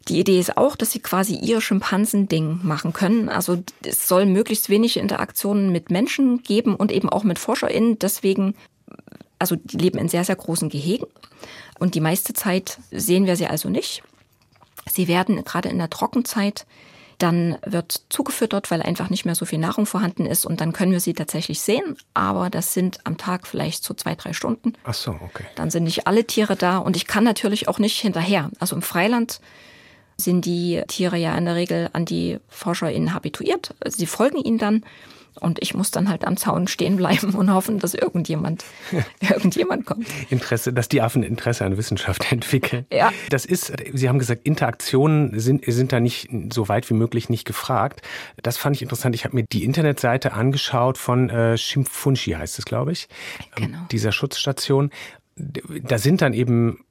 [0.08, 3.28] die Idee ist auch, dass sie quasi ihr Schimpansending machen können.
[3.28, 7.98] Also es soll möglichst wenig Interaktionen mit Menschen geben und eben auch mit ForscherInnen.
[7.98, 8.54] Deswegen,
[9.42, 11.06] also die leben in sehr, sehr großen Gehegen.
[11.78, 14.02] Und die meiste Zeit sehen wir sie also nicht.
[14.90, 16.64] Sie werden gerade in der Trockenzeit
[17.22, 20.90] dann wird zugefüttert, weil einfach nicht mehr so viel Nahrung vorhanden ist und dann können
[20.90, 21.96] wir sie tatsächlich sehen.
[22.14, 24.72] Aber das sind am Tag vielleicht so zwei, drei Stunden.
[24.84, 25.44] Ach so, okay.
[25.54, 28.50] Dann sind nicht alle Tiere da und ich kann natürlich auch nicht hinterher.
[28.58, 29.40] Also im Freiland
[30.16, 33.74] sind die Tiere ja in der Regel an die ForscherInnen habituiert.
[33.86, 34.84] Sie folgen ihnen dann.
[35.40, 38.64] Und ich muss dann halt am Zaun stehen bleiben und hoffen, dass irgendjemand,
[39.20, 40.06] irgendjemand kommt.
[40.30, 42.86] Interesse, dass die Affen Interesse an Wissenschaft entwickeln.
[42.92, 43.12] Ja.
[43.30, 47.46] Das ist, Sie haben gesagt, Interaktionen sind, sind da nicht so weit wie möglich nicht
[47.46, 48.02] gefragt.
[48.42, 49.14] Das fand ich interessant.
[49.14, 53.08] Ich habe mir die Internetseite angeschaut von äh, Shimfunshi heißt es, glaube ich.
[53.54, 53.78] Genau.
[53.90, 54.90] Dieser Schutzstation.
[55.36, 56.84] Da sind dann eben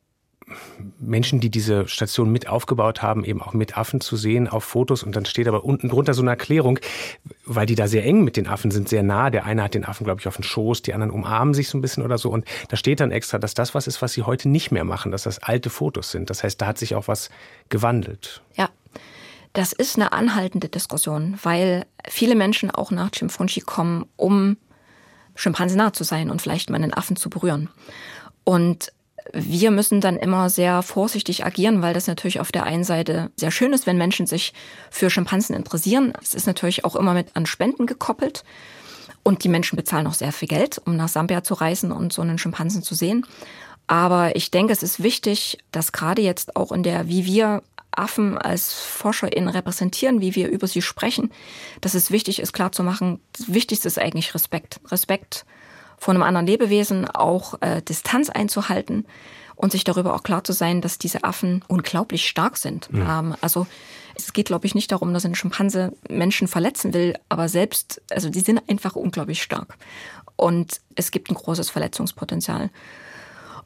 [0.99, 5.03] Menschen, die diese Station mit aufgebaut haben, eben auch mit Affen zu sehen auf Fotos.
[5.03, 6.79] Und dann steht aber unten drunter so eine Erklärung,
[7.45, 9.29] weil die da sehr eng mit den Affen sind, sehr nah.
[9.29, 11.77] Der eine hat den Affen, glaube ich, auf den Schoß, die anderen umarmen sich so
[11.77, 12.29] ein bisschen oder so.
[12.29, 15.11] Und da steht dann extra, dass das was ist, was sie heute nicht mehr machen,
[15.11, 16.29] dass das alte Fotos sind.
[16.29, 17.29] Das heißt, da hat sich auch was
[17.69, 18.41] gewandelt.
[18.55, 18.69] Ja.
[19.53, 24.55] Das ist eine anhaltende Diskussion, weil viele Menschen auch nach Chimfunchi kommen, um
[25.35, 27.69] Schimpansen nah zu sein und vielleicht mal einen Affen zu berühren.
[28.43, 28.93] Und
[29.33, 33.51] wir müssen dann immer sehr vorsichtig agieren, weil das natürlich auf der einen Seite sehr
[33.51, 34.53] schön ist, wenn Menschen sich
[34.89, 36.13] für Schimpansen interessieren.
[36.21, 38.43] Es ist natürlich auch immer mit an Spenden gekoppelt.
[39.23, 42.23] Und die Menschen bezahlen auch sehr viel Geld, um nach Sambia zu reisen und so
[42.23, 43.25] einen Schimpansen zu sehen.
[43.85, 48.37] Aber ich denke, es ist wichtig, dass gerade jetzt auch in der, wie wir Affen
[48.37, 51.31] als ForscherInnen repräsentieren, wie wir über sie sprechen,
[51.81, 54.79] dass es wichtig ist, klarzumachen, das Wichtigste ist eigentlich Respekt.
[54.89, 55.45] Respekt
[56.01, 59.05] vor einem anderen Lebewesen, auch äh, Distanz einzuhalten
[59.55, 62.91] und sich darüber auch klar zu sein, dass diese Affen unglaublich stark sind.
[62.91, 63.05] Mhm.
[63.07, 63.67] Ähm, also
[64.15, 68.31] es geht, glaube ich, nicht darum, dass ein Schimpanse Menschen verletzen will, aber selbst, also
[68.31, 69.77] die sind einfach unglaublich stark.
[70.37, 72.71] Und es gibt ein großes Verletzungspotenzial.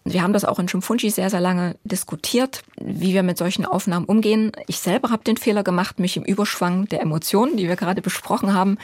[0.08, 4.06] Wir haben das auch in Schimfunchi sehr, sehr lange diskutiert, wie wir mit solchen Aufnahmen
[4.06, 4.52] umgehen.
[4.68, 8.54] Ich selber habe den Fehler gemacht, mich im Überschwang der Emotionen, die wir gerade besprochen
[8.54, 8.78] haben,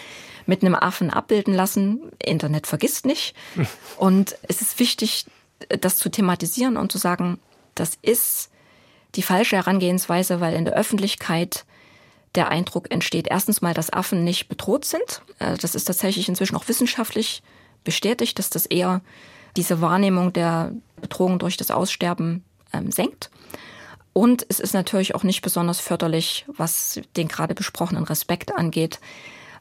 [0.48, 2.02] mit einem Affen abbilden lassen.
[2.24, 3.36] Internet vergisst nicht.
[3.98, 5.28] Und es ist wichtig,
[5.70, 7.38] das zu thematisieren und zu sagen,
[7.76, 8.50] das ist
[9.14, 11.66] die falsche Herangehensweise, weil in der Öffentlichkeit
[12.34, 15.22] der Eindruck entsteht, erstens mal, dass Affen nicht bedroht sind.
[15.38, 17.44] Äh, das ist tatsächlich inzwischen auch wissenschaftlich
[17.84, 19.02] bestätigt, dass das eher
[19.58, 23.30] diese Wahrnehmung der Bedrohung durch das Aussterben ähm, senkt.
[24.14, 29.00] Und es ist natürlich auch nicht besonders förderlich, was den gerade besprochenen Respekt angeht,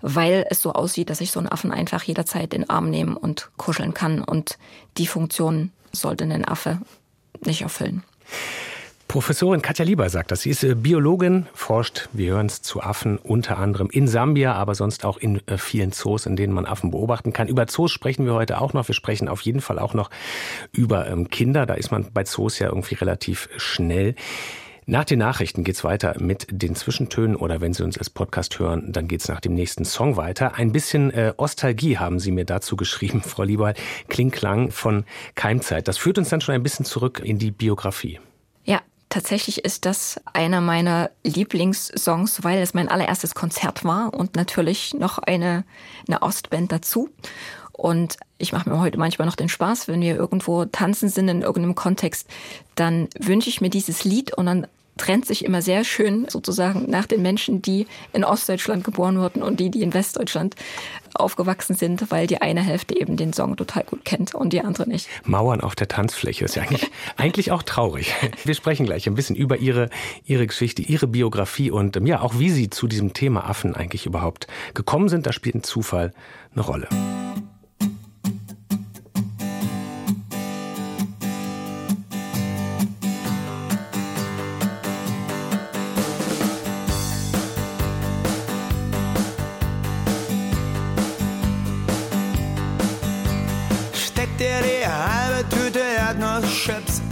[0.01, 3.17] weil es so aussieht, dass ich so einen Affen einfach jederzeit in den Arm nehmen
[3.17, 4.23] und kuscheln kann.
[4.23, 4.59] Und
[4.97, 6.81] die Funktion sollte ein Affe
[7.45, 8.03] nicht erfüllen.
[9.11, 10.43] Professorin Katja Lieber sagt das.
[10.43, 14.77] Sie ist äh, Biologin, forscht, wir hören es, zu Affen, unter anderem in Sambia, aber
[14.77, 17.49] sonst auch in äh, vielen Zoos, in denen man Affen beobachten kann.
[17.49, 18.87] Über Zoos sprechen wir heute auch noch.
[18.87, 20.11] Wir sprechen auf jeden Fall auch noch
[20.71, 21.67] über ähm, Kinder.
[21.67, 24.15] Da ist man bei Zoos ja irgendwie relativ schnell.
[24.87, 28.93] Nach den Nachrichten geht's weiter mit den Zwischentönen oder wenn Sie uns als Podcast hören,
[28.93, 30.55] dann geht's nach dem nächsten Song weiter.
[30.55, 33.75] Ein bisschen äh, Ostalgie haben Sie mir dazu geschrieben, Frau Lieber.
[34.09, 35.89] Klingklang von Keimzeit.
[35.89, 38.21] Das führt uns dann schon ein bisschen zurück in die Biografie.
[39.11, 45.19] Tatsächlich ist das einer meiner Lieblingssongs, weil es mein allererstes Konzert war und natürlich noch
[45.19, 45.65] eine,
[46.07, 47.11] eine Ostband dazu.
[47.73, 51.43] Und ich mache mir heute manchmal noch den Spaß, wenn wir irgendwo tanzen sind in
[51.43, 52.29] irgendeinem Kontext,
[52.77, 54.67] dann wünsche ich mir dieses Lied und dann
[55.01, 59.59] trennt sich immer sehr schön sozusagen nach den Menschen, die in Ostdeutschland geboren wurden und
[59.59, 60.57] die, die in Westdeutschland
[61.15, 64.87] aufgewachsen sind, weil die eine Hälfte eben den Song total gut kennt und die andere
[64.87, 65.09] nicht.
[65.25, 68.15] Mauern auf der Tanzfläche ist ja eigentlich, eigentlich auch traurig.
[68.45, 69.89] Wir sprechen gleich ein bisschen über ihre,
[70.27, 74.49] ihre Geschichte, ihre Biografie und ja, auch wie sie zu diesem Thema Affen eigentlich überhaupt
[74.75, 75.27] gekommen sind.
[75.27, 76.13] Da spielt ein Zufall
[76.55, 76.89] eine Rolle.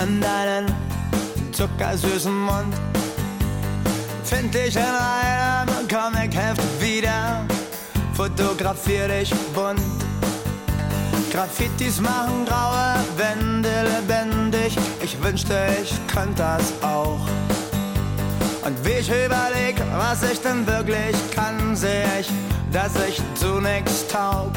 [0.00, 0.66] In deinen
[1.52, 2.74] zuckersüßen Mund.
[4.24, 7.44] Find dich in einem Comicheft wieder,
[8.14, 9.80] fotografier dich bunt.
[11.32, 17.20] Graffitis machen graue Wände lebendig, ich wünschte, ich könnte das auch.
[18.64, 22.28] Und wie ich überleg, was ich denn wirklich kann, seh ich,
[22.72, 24.52] dass ich zu nix taug.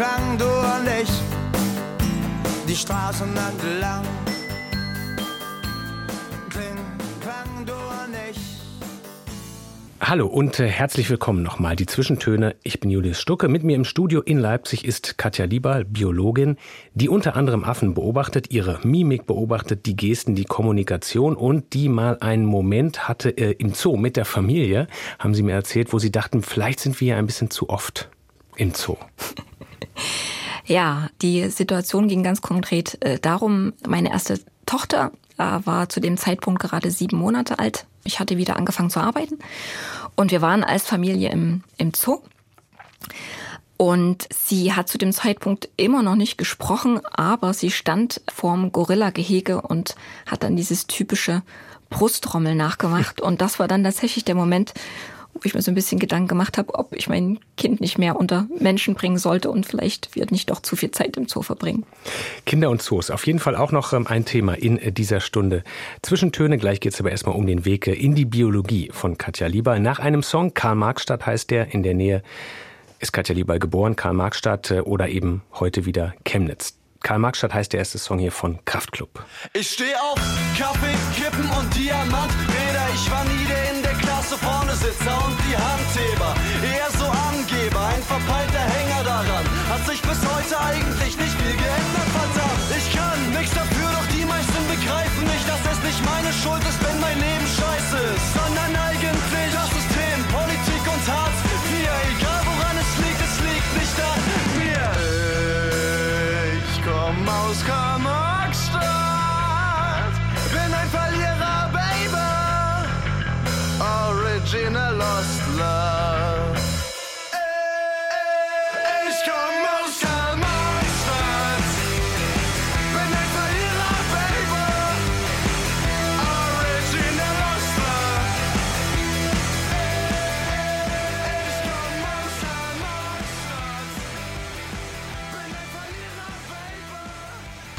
[0.00, 1.10] Klang du und ich
[2.66, 4.04] die Straßen entlang.
[6.48, 6.78] Kling,
[7.20, 7.66] klang.
[10.00, 11.76] Hallo und äh, herzlich willkommen nochmal.
[11.76, 12.56] Die Zwischentöne.
[12.62, 13.48] Ich bin Julius Stucke.
[13.48, 16.56] Mit mir im Studio in Leipzig ist Katja Lieber, Biologin,
[16.94, 22.16] die unter anderem Affen beobachtet, ihre Mimik beobachtet, die Gesten, die Kommunikation und die mal
[22.20, 24.86] einen Moment hatte äh, im Zoo mit der Familie,
[25.18, 28.08] haben sie mir erzählt, wo sie dachten, vielleicht sind wir ja ein bisschen zu oft
[28.56, 28.96] im Zoo.
[30.66, 36.16] Ja, die Situation ging ganz konkret äh, darum, meine erste Tochter äh, war zu dem
[36.16, 37.86] Zeitpunkt gerade sieben Monate alt.
[38.04, 39.38] Ich hatte wieder angefangen zu arbeiten
[40.14, 42.20] und wir waren als Familie im, im Zoo.
[43.78, 49.62] Und sie hat zu dem Zeitpunkt immer noch nicht gesprochen, aber sie stand vorm Gorilla-Gehege
[49.62, 51.42] und hat dann dieses typische
[51.88, 53.20] Brustrommel nachgemacht.
[53.22, 54.74] Und das war dann tatsächlich der Moment,
[55.40, 58.16] wo ich mir so ein bisschen Gedanken gemacht habe, ob ich mein Kind nicht mehr
[58.16, 61.84] unter Menschen bringen sollte und vielleicht wird nicht doch zu viel Zeit im Zoo verbringen.
[62.44, 65.64] Kinder und Zoos, auf jeden Fall auch noch ähm, ein Thema in äh, dieser Stunde.
[66.02, 69.46] Zwischentöne, gleich geht es aber erstmal um den Weg äh, in die Biologie von Katja
[69.46, 69.78] Lieber.
[69.78, 72.22] Nach einem Song, Karl-Marx-Stadt heißt der, in der Nähe
[72.98, 76.76] ist Katja Lieber geboren, Karl-Marx-Stadt äh, oder eben heute wieder Chemnitz.
[77.02, 79.24] Karl-Marx-Stadt heißt der erste Song hier von Kraftklub.
[79.54, 80.20] Ich stehe auf
[80.58, 82.88] Kaffee, Kippen und Diamanträder.
[82.94, 83.79] Ich war nie der
[84.30, 86.34] in der Klasse vorne Sitzer und die Handheber.
[86.62, 89.44] Eher so Angeber, ein verpeilter Hänger daran.
[89.68, 92.68] Hat sich bis heute eigentlich nicht viel geändert, verdammt.
[92.76, 96.78] Ich kann nichts dafür, doch die meisten begreifen nicht, dass es nicht meine Schuld ist,
[96.84, 98.26] wenn mein Leben scheiße ist.
[98.34, 99.69] Sondern eigentlich das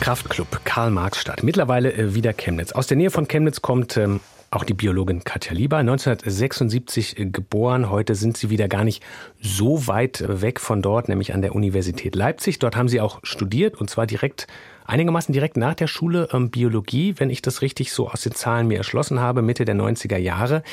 [0.01, 0.05] Baby.
[0.05, 2.71] Kraftklub Karl-Marx-Stadt, mittlerweile äh, wieder Chemnitz.
[2.71, 7.89] Aus der Nähe von Chemnitz kommt ähm, auch die Biologin Katja Lieber, 1976 äh, geboren.
[7.89, 9.03] Heute sind sie wieder gar nicht
[9.39, 12.57] so weit äh, weg von dort, nämlich an der Universität Leipzig.
[12.57, 14.47] Dort haben sie auch studiert und zwar direkt,
[14.85, 18.67] einigermaßen direkt nach der Schule ähm, Biologie, wenn ich das richtig so aus den Zahlen
[18.67, 20.63] mir erschlossen habe, Mitte der 90er Jahre.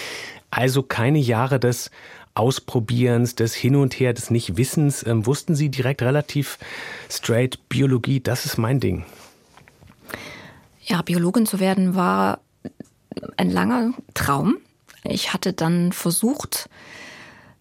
[0.51, 1.91] Also keine Jahre des
[2.39, 5.05] Ausprobierens, des Hin und Her, des Nichtwissens.
[5.07, 6.59] Ähm, wussten Sie direkt relativ
[7.11, 9.05] straight, Biologie, das ist mein Ding.
[10.83, 12.41] Ja, Biologin zu werden war
[13.37, 14.59] ein langer Traum.
[15.05, 16.69] Ich hatte dann versucht,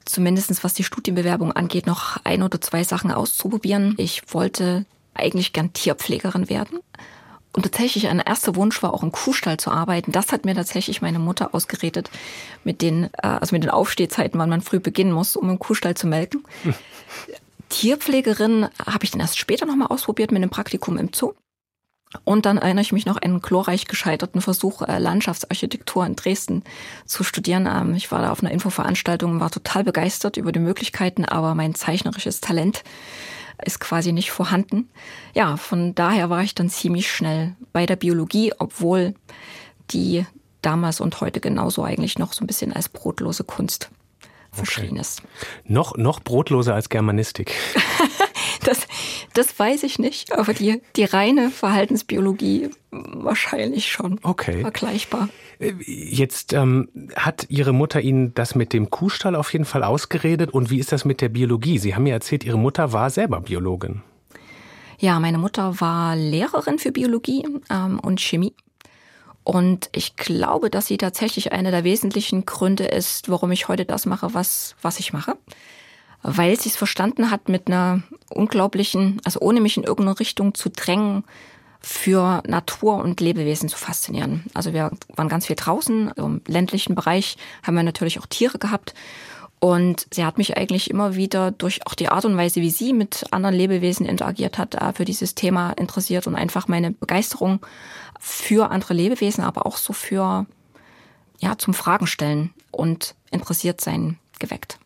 [0.05, 3.95] zumindest was die Studienbewerbung angeht, noch ein oder zwei Sachen auszuprobieren.
[3.97, 6.79] Ich wollte eigentlich gern Tierpflegerin werden.
[7.53, 10.11] Und tatsächlich ein erster Wunsch war auch im Kuhstall zu arbeiten.
[10.11, 12.11] Das hat mir tatsächlich meine Mutter ausgeredet
[12.63, 15.95] mit den, äh, also mit den Aufstehzeiten, wann man früh beginnen muss, um im Kuhstall
[15.95, 16.43] zu melken.
[17.69, 21.33] Tierpflegerin habe ich dann erst später nochmal ausprobiert mit einem Praktikum im Zoo.
[22.23, 26.63] Und dann erinnere ich mich noch an einen glorreich gescheiterten Versuch, äh, Landschaftsarchitektur in Dresden
[27.05, 27.67] zu studieren.
[27.69, 31.53] Ähm, ich war da auf einer Infoveranstaltung und war total begeistert über die Möglichkeiten, aber
[31.53, 32.83] mein zeichnerisches Talent
[33.63, 34.89] ist quasi nicht vorhanden.
[35.33, 39.15] Ja, von daher war ich dann ziemlich schnell bei der Biologie, obwohl
[39.91, 40.25] die
[40.61, 43.89] damals und heute genauso eigentlich noch so ein bisschen als brotlose Kunst
[44.51, 45.21] verschrien ist.
[45.65, 47.53] Noch, noch brotloser als Germanistik.
[48.67, 48.85] Das,
[49.33, 54.61] das weiß ich nicht, aber die, die reine Verhaltensbiologie wahrscheinlich schon Okay.
[54.61, 55.29] vergleichbar.
[55.85, 60.51] Jetzt ähm, hat Ihre Mutter Ihnen das mit dem Kuhstall auf jeden Fall ausgeredet.
[60.51, 61.77] Und wie ist das mit der Biologie?
[61.79, 64.01] Sie haben mir erzählt, Ihre Mutter war selber Biologin.
[64.99, 68.53] Ja, meine Mutter war Lehrerin für Biologie ähm, und Chemie.
[69.43, 74.05] Und ich glaube, dass sie tatsächlich einer der wesentlichen Gründe ist, warum ich heute das
[74.05, 75.37] mache, was, was ich mache.
[76.23, 80.69] Weil sie es verstanden hat, mit einer unglaublichen, also ohne mich in irgendeine Richtung zu
[80.69, 81.23] drängen,
[81.79, 84.43] für Natur und Lebewesen zu faszinieren.
[84.53, 88.93] Also wir waren ganz viel draußen, im ländlichen Bereich haben wir natürlich auch Tiere gehabt.
[89.59, 92.93] Und sie hat mich eigentlich immer wieder durch auch die Art und Weise, wie sie
[92.93, 97.65] mit anderen Lebewesen interagiert hat, äh, für dieses Thema interessiert und einfach meine Begeisterung
[98.19, 100.45] für andere Lebewesen, aber auch so für,
[101.39, 104.77] ja, zum Fragen stellen und interessiert sein geweckt.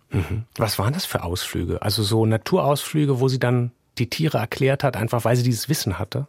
[0.55, 1.81] Was waren das für Ausflüge?
[1.81, 5.99] Also so Naturausflüge, wo sie dann die Tiere erklärt hat, einfach weil sie dieses Wissen
[5.99, 6.27] hatte?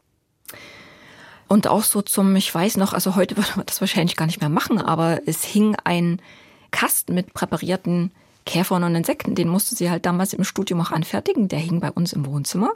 [1.48, 4.40] Und auch so zum, ich weiß noch, also heute würde man das wahrscheinlich gar nicht
[4.40, 6.20] mehr machen, aber es hing ein
[6.70, 8.12] Kasten mit präparierten
[8.46, 9.34] Käfern und Insekten.
[9.34, 11.48] Den musste sie halt damals im Studium auch anfertigen.
[11.48, 12.70] Der hing bei uns im Wohnzimmer.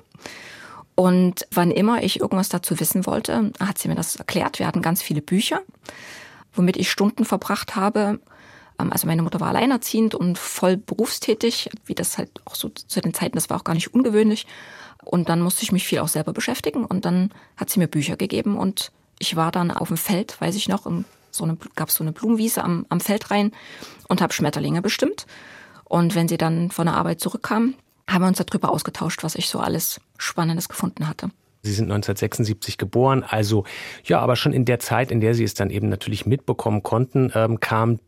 [0.94, 4.58] Und wann immer ich irgendwas dazu wissen wollte, hat sie mir das erklärt.
[4.58, 5.60] Wir hatten ganz viele Bücher,
[6.54, 8.20] womit ich Stunden verbracht habe.
[8.78, 13.00] Ähm, Also meine Mutter war alleinerziehend und voll berufstätig, wie das halt auch so zu
[13.00, 14.46] den Zeiten, das war auch gar nicht ungewöhnlich.
[15.04, 18.16] Und dann musste ich mich viel auch selber beschäftigen und dann hat sie mir Bücher
[18.16, 20.86] gegeben und ich war dann auf dem Feld, weiß ich noch,
[21.30, 23.52] so gab es so eine Blumenwiese am, am Feld rein
[24.08, 25.26] und habe Schmetterlinge bestimmt.
[25.84, 27.74] Und wenn sie dann von der Arbeit zurückkam,
[28.08, 31.30] haben wir uns darüber ausgetauscht, was ich so alles Spannendes gefunden hatte.
[31.62, 33.64] Sie sind 1976 geboren, also
[34.04, 37.32] ja, aber schon in der Zeit, in der Sie es dann eben natürlich mitbekommen konnten,
[37.34, 37.98] ähm, kam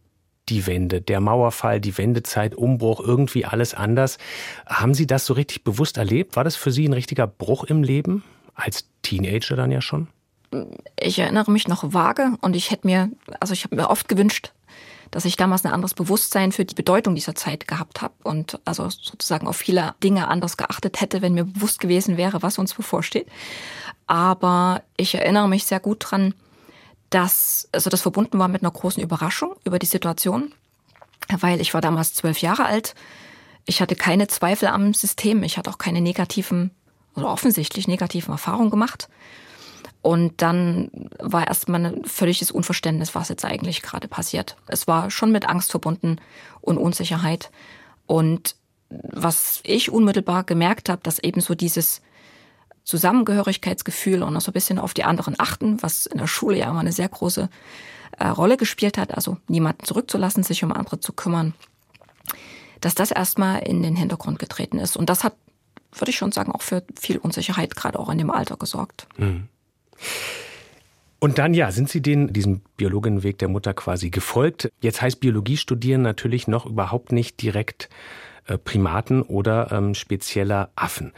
[0.48, 4.18] die Wende, der Mauerfall, die Wendezeit, Umbruch, irgendwie alles anders.
[4.66, 6.36] Haben Sie das so richtig bewusst erlebt?
[6.36, 8.24] War das für Sie ein richtiger Bruch im Leben?
[8.54, 10.08] Als Teenager dann ja schon?
[10.98, 14.52] ich erinnere mich noch vage und ich hätte mir, also ich habe mir oft gewünscht,
[15.10, 18.88] dass ich damals ein anderes Bewusstsein für die Bedeutung dieser Zeit gehabt habe und also
[18.90, 23.26] sozusagen auf viele Dinge anders geachtet hätte, wenn mir bewusst gewesen wäre, was uns bevorsteht.
[24.06, 26.34] Aber ich erinnere mich sehr gut dran,
[27.10, 30.52] dass also das verbunden war mit einer großen Überraschung über die Situation,
[31.40, 32.94] weil ich war damals zwölf Jahre alt.
[33.64, 35.42] Ich hatte keine Zweifel am System.
[35.42, 36.70] Ich hatte auch keine negativen
[37.14, 39.08] oder offensichtlich negativen Erfahrungen gemacht.
[40.00, 44.56] Und dann war erstmal ein völliges Unverständnis, was jetzt eigentlich gerade passiert.
[44.66, 46.20] Es war schon mit Angst verbunden
[46.60, 47.50] und Unsicherheit.
[48.06, 48.54] Und
[48.88, 52.00] was ich unmittelbar gemerkt habe, dass eben so dieses
[52.88, 56.70] Zusammengehörigkeitsgefühl und auch so ein bisschen auf die anderen achten, was in der Schule ja
[56.70, 57.50] immer eine sehr große
[58.18, 61.52] äh, Rolle gespielt hat, also niemanden zurückzulassen, sich um andere zu kümmern,
[62.80, 64.96] dass das erstmal in den Hintergrund getreten ist.
[64.96, 65.34] Und das hat,
[65.92, 69.06] würde ich schon sagen, auch für viel Unsicherheit gerade auch in dem Alter gesorgt.
[69.18, 69.48] Mhm.
[71.18, 74.70] Und dann, ja, sind Sie den, diesem Biologinnenweg der Mutter quasi gefolgt.
[74.80, 77.90] Jetzt heißt Biologie studieren natürlich noch überhaupt nicht direkt
[78.56, 81.12] Primaten oder ähm, spezieller Affen.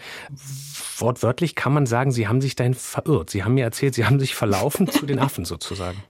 [0.98, 3.30] Wortwörtlich kann man sagen, Sie haben sich dahin verirrt.
[3.30, 6.02] Sie haben mir erzählt, Sie haben sich verlaufen zu den Affen sozusagen.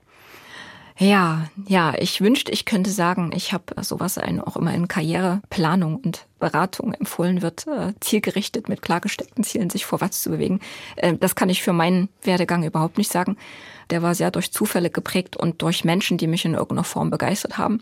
[1.01, 6.27] Ja, ja, ich wünschte, ich könnte sagen, ich habe sowas auch immer in Karriereplanung und
[6.39, 10.59] Beratung empfohlen wird, äh, zielgerichtet mit klar gesteckten Zielen sich vorwärts zu bewegen.
[10.97, 13.37] Äh, das kann ich für meinen Werdegang überhaupt nicht sagen.
[13.89, 17.57] Der war sehr durch Zufälle geprägt und durch Menschen, die mich in irgendeiner Form begeistert
[17.57, 17.81] haben.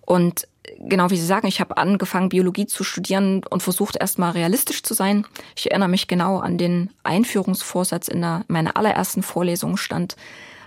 [0.00, 4.82] Und genau wie Sie sagen, ich habe angefangen, Biologie zu studieren und versucht erstmal realistisch
[4.82, 5.26] zu sein.
[5.56, 10.16] Ich erinnere mich genau an den Einführungsvorsatz in der, meiner allerersten Vorlesung stand,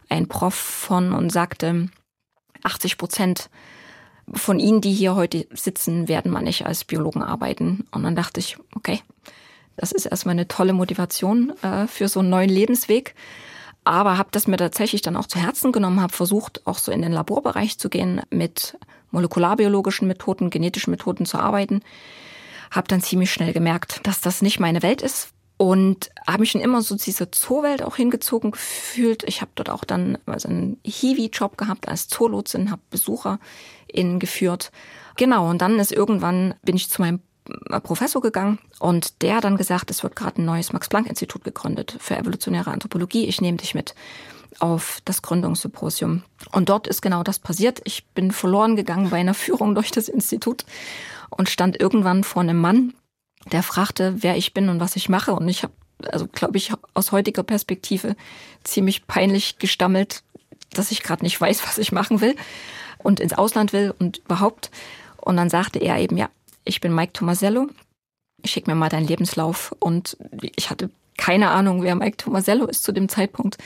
[0.10, 1.90] ein Prof von und sagte,
[2.64, 3.50] 80 Prozent
[4.34, 7.88] von Ihnen, die hier heute sitzen, werden mal nicht als Biologen arbeiten.
[7.92, 9.02] Und dann dachte ich, okay,
[9.78, 13.16] das ist erstmal eine tolle Motivation äh, für so einen neuen Lebensweg.
[13.84, 17.02] Aber habe das mir tatsächlich dann auch zu Herzen genommen, habe versucht, auch so in
[17.02, 18.78] den Laborbereich zu gehen, mit
[19.12, 21.82] molekularbiologischen Methoden, genetischen Methoden zu arbeiten.
[22.70, 26.62] Habe dann ziemlich schnell gemerkt, dass das nicht meine Welt ist, und habe mich schon
[26.62, 29.24] immer so diese Zoowelt auch hingezogen gefühlt.
[29.28, 34.72] Ich habe dort auch dann also einen Hiwi-Job gehabt als Zoolotsin, habe BesucherInnen geführt.
[35.17, 37.20] Genau, und dann ist irgendwann, bin ich zu meinem
[37.84, 42.18] Professor gegangen und der hat dann gesagt, es wird gerade ein neues Max-Planck-Institut gegründet für
[42.18, 43.26] evolutionäre Anthropologie.
[43.26, 43.96] Ich nehme dich mit
[44.60, 46.24] auf das Gründungssymposium.
[46.52, 47.82] Und dort ist genau das passiert.
[47.86, 50.66] Ich bin verloren gegangen bei einer Führung durch das Institut
[51.30, 52.94] und stand irgendwann vor einem Mann,
[53.52, 55.34] der fragte, wer ich bin und was ich mache.
[55.34, 55.74] Und ich habe,
[56.12, 58.16] also glaube ich, aus heutiger Perspektive
[58.64, 60.24] ziemlich peinlich gestammelt,
[60.74, 62.36] dass ich gerade nicht weiß, was ich machen will
[63.00, 64.70] und ins Ausland will und überhaupt.
[65.18, 66.30] Und dann sagte er eben, ja,
[66.63, 67.67] ich bin Mike Tomasello.
[68.43, 69.76] Schick mir mal deinen Lebenslauf.
[69.80, 70.17] Und
[70.56, 73.58] ich hatte keine Ahnung, wer Mike Tomasello ist zu dem Zeitpunkt.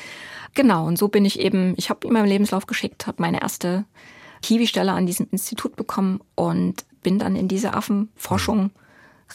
[0.53, 3.85] Genau, und so bin ich eben, ich habe ihm meinen Lebenslauf geschickt, habe meine erste
[4.41, 8.71] Kiwi-Stelle an diesem Institut bekommen und bin dann in diese Affenforschung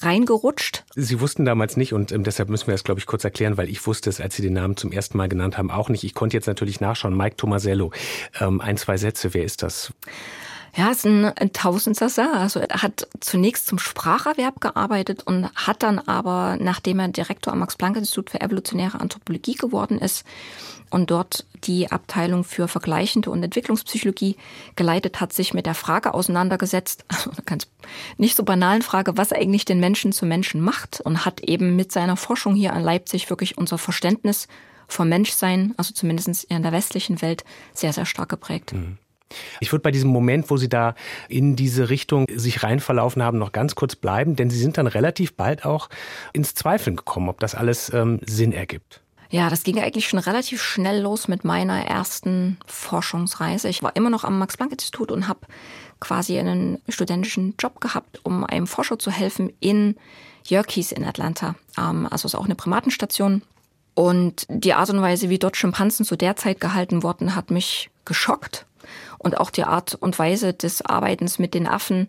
[0.01, 0.85] reingerutscht?
[0.95, 3.69] Sie wussten damals nicht und ähm, deshalb müssen wir das, glaube ich, kurz erklären, weil
[3.69, 6.05] ich wusste es, als Sie den Namen zum ersten Mal genannt haben, auch nicht.
[6.05, 7.17] Ich konnte jetzt natürlich nachschauen.
[7.17, 7.93] Mike Tomasello.
[8.41, 9.35] Ähm, ein, zwei Sätze.
[9.35, 9.93] Wer ist das?
[10.77, 12.33] Ja, ist ein, ein Tausendsasser.
[12.35, 17.59] Also er hat zunächst zum Spracherwerb gearbeitet und hat dann aber, nachdem er Direktor am
[17.61, 20.25] Max-Planck-Institut für evolutionäre Anthropologie geworden ist,
[20.91, 24.37] und dort die Abteilung für vergleichende und Entwicklungspsychologie
[24.77, 27.69] geleitet hat, sich mit der Frage auseinandergesetzt, also eine ganz
[28.19, 31.93] nicht so banalen Frage, was eigentlich den Menschen zu Menschen macht und hat eben mit
[31.93, 34.49] seiner Forschung hier an Leipzig wirklich unser Verständnis
[34.89, 38.73] vom Menschsein, also zumindest in der westlichen Welt, sehr, sehr stark geprägt.
[38.73, 38.99] Mhm.
[39.61, 40.95] Ich würde bei diesem Moment, wo Sie da
[41.29, 44.87] in diese Richtung sich rein verlaufen haben, noch ganz kurz bleiben, denn Sie sind dann
[44.87, 45.89] relativ bald auch
[46.33, 49.01] ins Zweifeln gekommen, ob das alles ähm, Sinn ergibt.
[49.31, 53.69] Ja, das ging eigentlich schon relativ schnell los mit meiner ersten Forschungsreise.
[53.69, 55.41] Ich war immer noch am Max-Planck-Institut und habe
[56.01, 59.95] quasi einen studentischen Job gehabt, um einem Forscher zu helfen in
[60.45, 61.55] Yerkes in Atlanta.
[61.79, 63.43] Ähm, also ist auch eine Primatenstation.
[63.95, 67.91] Und die Art und Weise, wie dort Schimpansen zu der Zeit gehalten wurden, hat mich
[68.05, 68.67] geschockt.
[69.19, 72.09] Und auch die Art und Weise des Arbeitens mit den Affen,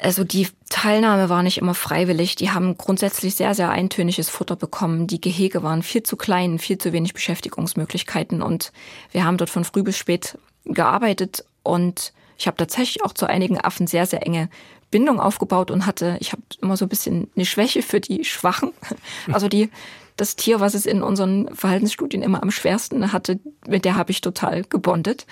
[0.00, 2.36] also die Teilnahme war nicht immer freiwillig.
[2.36, 5.08] Die haben grundsätzlich sehr, sehr eintöniges Futter bekommen.
[5.08, 8.40] Die Gehege waren viel zu klein, viel zu wenig Beschäftigungsmöglichkeiten.
[8.40, 8.72] Und
[9.10, 11.44] wir haben dort von früh bis spät gearbeitet.
[11.64, 14.48] Und ich habe tatsächlich auch zu einigen Affen sehr, sehr enge
[14.90, 18.72] Bindung aufgebaut und hatte, ich habe immer so ein bisschen eine Schwäche für die Schwachen.
[19.32, 19.70] Also die,
[20.18, 24.20] das Tier, was es in unseren Verhaltensstudien immer am schwersten hatte, mit der habe ich
[24.20, 25.26] total gebondet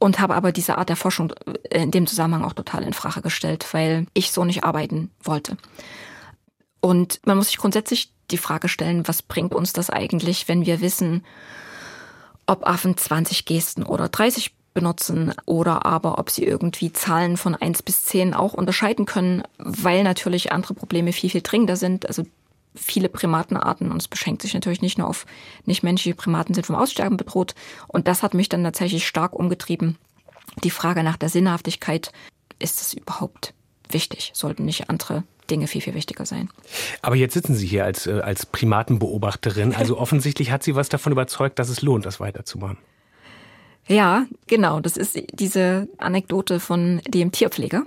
[0.00, 1.32] und habe aber diese Art der Forschung
[1.70, 5.56] in dem Zusammenhang auch total in Frage gestellt, weil ich so nicht arbeiten wollte.
[6.80, 10.80] Und man muss sich grundsätzlich die Frage stellen, was bringt uns das eigentlich, wenn wir
[10.80, 11.24] wissen,
[12.46, 17.82] ob Affen 20 Gesten oder 30 benutzen oder aber ob sie irgendwie Zahlen von eins
[17.82, 22.06] bis zehn auch unterscheiden können, weil natürlich andere Probleme viel, viel dringender sind.
[22.06, 22.24] Also
[22.74, 25.26] viele Primatenarten und es beschränkt sich natürlich nicht nur auf
[25.64, 27.54] nichtmenschliche Primaten sind vom Aussterben bedroht.
[27.88, 29.96] Und das hat mich dann tatsächlich stark umgetrieben.
[30.62, 32.12] Die Frage nach der Sinnhaftigkeit,
[32.58, 33.54] ist es überhaupt
[33.88, 34.32] wichtig?
[34.34, 36.48] Sollten nicht andere Dinge viel, viel wichtiger sein.
[37.02, 39.74] Aber jetzt sitzen Sie hier als, äh, als Primatenbeobachterin.
[39.74, 42.78] Also offensichtlich hat Sie was davon überzeugt, dass es lohnt, das weiterzumachen.
[43.86, 44.80] Ja, genau.
[44.80, 47.84] Das ist diese Anekdote von dem Tierpfleger.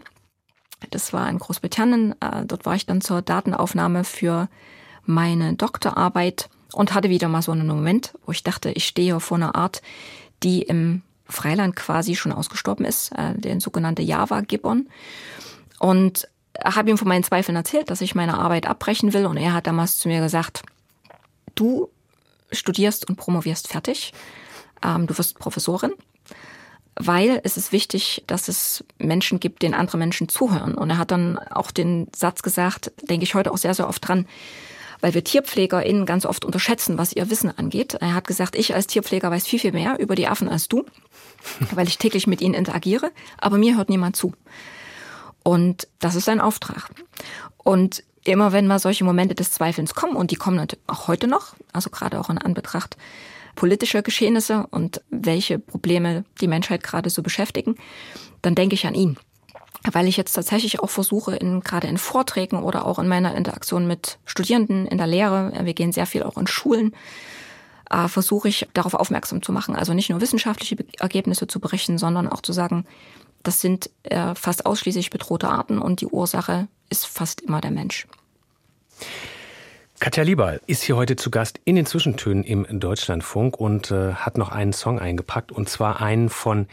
[0.92, 2.14] Das war in Großbritannien.
[2.22, 4.48] Äh, dort war ich dann zur Datenaufnahme für
[5.08, 9.38] meine Doktorarbeit und hatte wieder mal so einen Moment, wo ich dachte, ich stehe vor
[9.38, 9.82] einer Art,
[10.44, 14.88] die im Freiland quasi schon ausgestorben ist, äh, der sogenannte Java-Gibbon.
[15.80, 16.28] Und
[16.64, 19.26] habe ihm von meinen Zweifeln erzählt, dass ich meine Arbeit abbrechen will.
[19.26, 20.64] Und er hat damals zu mir gesagt,
[21.56, 21.90] du
[22.52, 24.14] studierst und promovierst fertig,
[24.84, 25.94] ähm, du wirst Professorin,
[26.96, 30.76] weil es ist wichtig, dass es Menschen gibt, denen andere Menschen zuhören.
[30.76, 34.08] Und er hat dann auch den Satz gesagt, denke ich heute auch sehr, sehr oft
[34.08, 34.28] dran,
[35.02, 37.96] weil wir TierpflegerInnen ganz oft unterschätzen, was ihr Wissen angeht.
[37.96, 40.86] Er hat gesagt, ich als Tierpfleger weiß viel, viel mehr über die Affen als du,
[41.72, 44.34] weil ich täglich mit ihnen interagiere, aber mir hört niemand zu.
[45.44, 46.90] Und das ist sein Auftrag.
[47.58, 51.28] Und immer wenn mal solche Momente des Zweifelns kommen, und die kommen natürlich auch heute
[51.28, 52.98] noch, also gerade auch in Anbetracht
[53.56, 57.76] politischer Geschehnisse und welche Probleme die Menschheit gerade so beschäftigen,
[58.44, 59.18] dann denke ich an ihn
[59.94, 63.88] weil ich jetzt tatsächlich auch versuche, in, gerade in Vorträgen oder auch in meiner Interaktion
[63.88, 66.94] mit Studierenden in der Lehre, wir gehen sehr viel auch in Schulen,
[67.90, 69.76] äh, versuche ich darauf aufmerksam zu machen.
[69.76, 72.86] Also nicht nur wissenschaftliche Ergebnisse zu berichten, sondern auch zu sagen,
[73.44, 78.08] das sind äh, fast ausschließlich bedrohte Arten und die Ursache ist fast immer der Mensch.
[80.00, 84.38] Katja Lieberl ist hier heute zu Gast in den Zwischentönen im Deutschlandfunk und äh, hat
[84.38, 86.68] noch einen Song eingepackt und zwar einen von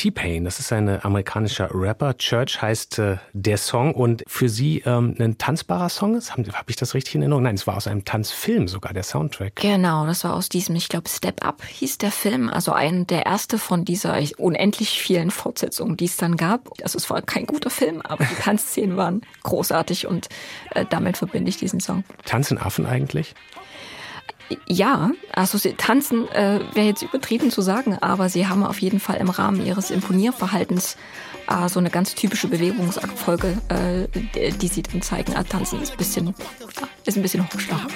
[0.00, 2.16] T-Pain, das ist ein amerikanischer Rapper.
[2.16, 6.32] Church heißt äh, der Song und für Sie ähm, ein tanzbarer Song ist?
[6.34, 7.42] Habe hab ich das richtig in Erinnerung?
[7.42, 9.56] Nein, es war aus einem Tanzfilm sogar, der Soundtrack.
[9.56, 12.48] Genau, das war aus diesem, ich glaube, Step Up hieß der Film.
[12.48, 16.70] Also ein der erste von dieser unendlich vielen Fortsetzungen, die es dann gab.
[16.82, 20.30] Also es war kein guter Film, aber die Tanzszenen waren großartig und
[20.70, 22.04] äh, damit verbinde ich diesen Song.
[22.24, 23.34] Tanzen Affen eigentlich?
[24.66, 29.00] Ja, also sie tanzen äh, wäre jetzt übertrieben zu sagen, aber sie haben auf jeden
[29.00, 30.96] Fall im Rahmen ihres Imponierverhaltens
[31.48, 35.32] äh, so eine ganz typische Bewegungsabfolge, äh, die sie dann zeigen.
[35.32, 36.34] Äh, tanzen ist ein bisschen,
[37.04, 37.86] ist ein bisschen hochschlag.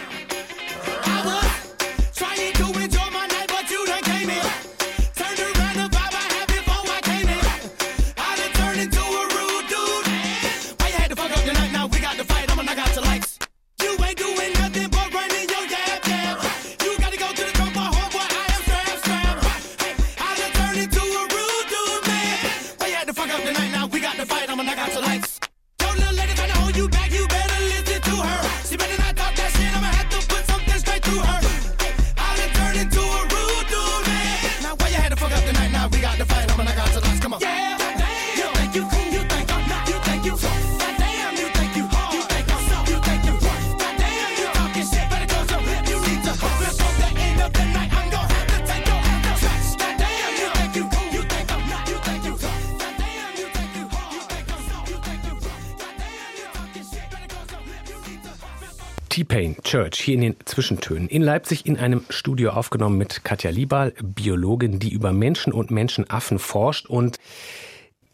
[59.65, 61.09] Church hier in den Zwischentönen.
[61.09, 66.39] In Leipzig in einem Studio aufgenommen mit Katja Liebal, Biologin, die über Menschen und Menschenaffen
[66.39, 67.19] forscht und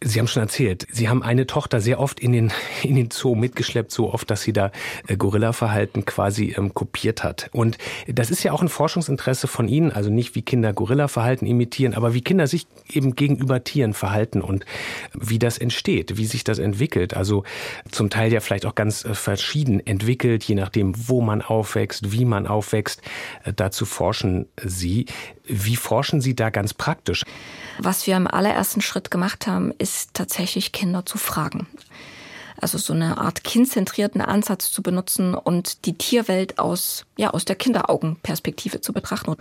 [0.03, 3.35] Sie haben schon erzählt, Sie haben eine Tochter sehr oft in den, in den Zoo
[3.35, 4.73] mitgeschleppt, so oft, dass sie da
[5.07, 7.51] äh, Gorilla-Verhalten quasi ähm, kopiert hat.
[7.53, 7.77] Und
[8.07, 12.15] das ist ja auch ein Forschungsinteresse von Ihnen, also nicht wie Kinder Gorilla-Verhalten imitieren, aber
[12.15, 14.65] wie Kinder sich eben gegenüber Tieren verhalten und
[15.13, 17.15] wie das entsteht, wie sich das entwickelt.
[17.15, 17.45] Also
[17.91, 22.25] zum Teil ja vielleicht auch ganz äh, verschieden entwickelt, je nachdem, wo man aufwächst, wie
[22.25, 23.03] man aufwächst.
[23.45, 25.05] Äh, dazu forschen Sie.
[25.45, 27.25] Wie forschen Sie da ganz praktisch?
[27.83, 31.67] Was wir im allerersten Schritt gemacht haben, ist tatsächlich Kinder zu fragen.
[32.61, 37.57] Also so eine Art kindzentrierten Ansatz zu benutzen und die Tierwelt aus, ja, aus der
[37.57, 39.35] Kinderaugenperspektive zu betrachten,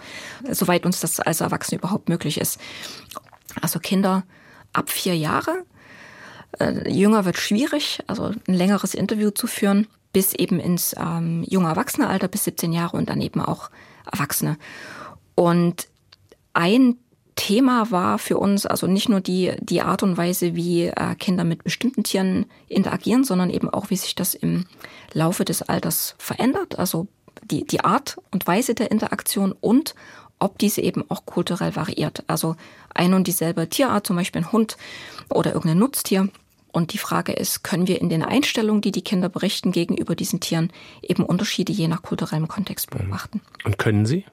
[0.50, 2.62] soweit uns das als Erwachsene überhaupt möglich ist.
[3.62, 4.24] Also Kinder
[4.72, 5.66] ab vier Jahre,
[6.60, 11.68] äh, jünger wird schwierig, also ein längeres Interview zu führen, bis eben ins ähm, junge
[11.68, 13.70] Erwachsenealter, bis 17 Jahre und dann eben auch
[14.10, 14.58] Erwachsene.
[15.36, 15.90] Und
[16.54, 16.96] ein
[17.40, 21.46] Thema war für uns also nicht nur die, die Art und Weise, wie äh, Kinder
[21.46, 24.66] mit bestimmten Tieren interagieren, sondern eben auch, wie sich das im
[25.14, 26.78] Laufe des Alters verändert.
[26.78, 27.08] Also
[27.50, 29.96] die, die Art und Weise der Interaktion und
[30.38, 32.26] ob diese eben auch kulturell variiert.
[32.28, 32.58] Also
[32.94, 34.76] ein und dieselbe Tierart, zum Beispiel ein Hund
[35.30, 36.28] oder irgendein Nutztier.
[36.74, 40.42] Und die Frage ist, können wir in den Einstellungen, die die Kinder berichten gegenüber diesen
[40.42, 43.40] Tieren, eben Unterschiede je nach kulturellem Kontext beobachten?
[43.64, 44.26] Und können Sie?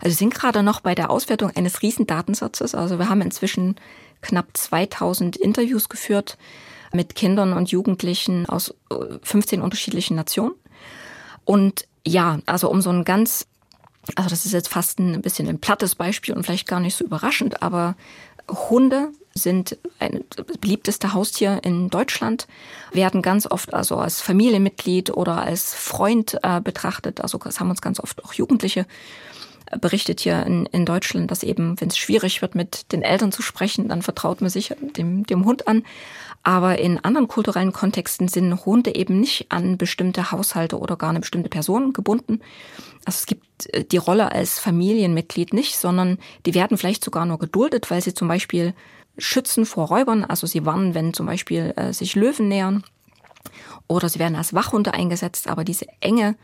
[0.00, 2.74] Also wir sind gerade noch bei der Auswertung eines Riesendatensatzes.
[2.74, 3.76] Also wir haben inzwischen
[4.20, 6.38] knapp 2000 Interviews geführt
[6.92, 8.74] mit Kindern und Jugendlichen aus
[9.22, 10.54] 15 unterschiedlichen Nationen.
[11.44, 13.46] Und ja, also um so ein ganz,
[14.14, 17.04] also das ist jetzt fast ein bisschen ein plattes Beispiel und vielleicht gar nicht so
[17.04, 17.96] überraschend, aber
[18.50, 20.24] Hunde sind ein
[20.60, 22.46] beliebteste Haustier in Deutschland,
[22.92, 27.20] werden ganz oft also als Familienmitglied oder als Freund äh, betrachtet.
[27.20, 28.86] Also das haben uns ganz oft auch Jugendliche
[29.80, 33.42] berichtet hier in, in Deutschland, dass eben, wenn es schwierig wird, mit den Eltern zu
[33.42, 35.82] sprechen, dann vertraut man sich dem, dem Hund an.
[36.42, 41.20] Aber in anderen kulturellen Kontexten sind Hunde eben nicht an bestimmte Haushalte oder gar eine
[41.20, 42.40] bestimmte Person gebunden.
[43.04, 47.38] Also es gibt äh, die Rolle als Familienmitglied nicht, sondern die werden vielleicht sogar nur
[47.38, 48.74] geduldet, weil sie zum Beispiel
[49.18, 50.24] schützen vor Räubern.
[50.24, 52.84] Also sie warnen, wenn zum Beispiel äh, sich Löwen nähern.
[53.86, 55.48] Oder sie werden als Wachhunde eingesetzt.
[55.48, 56.36] Aber diese enge,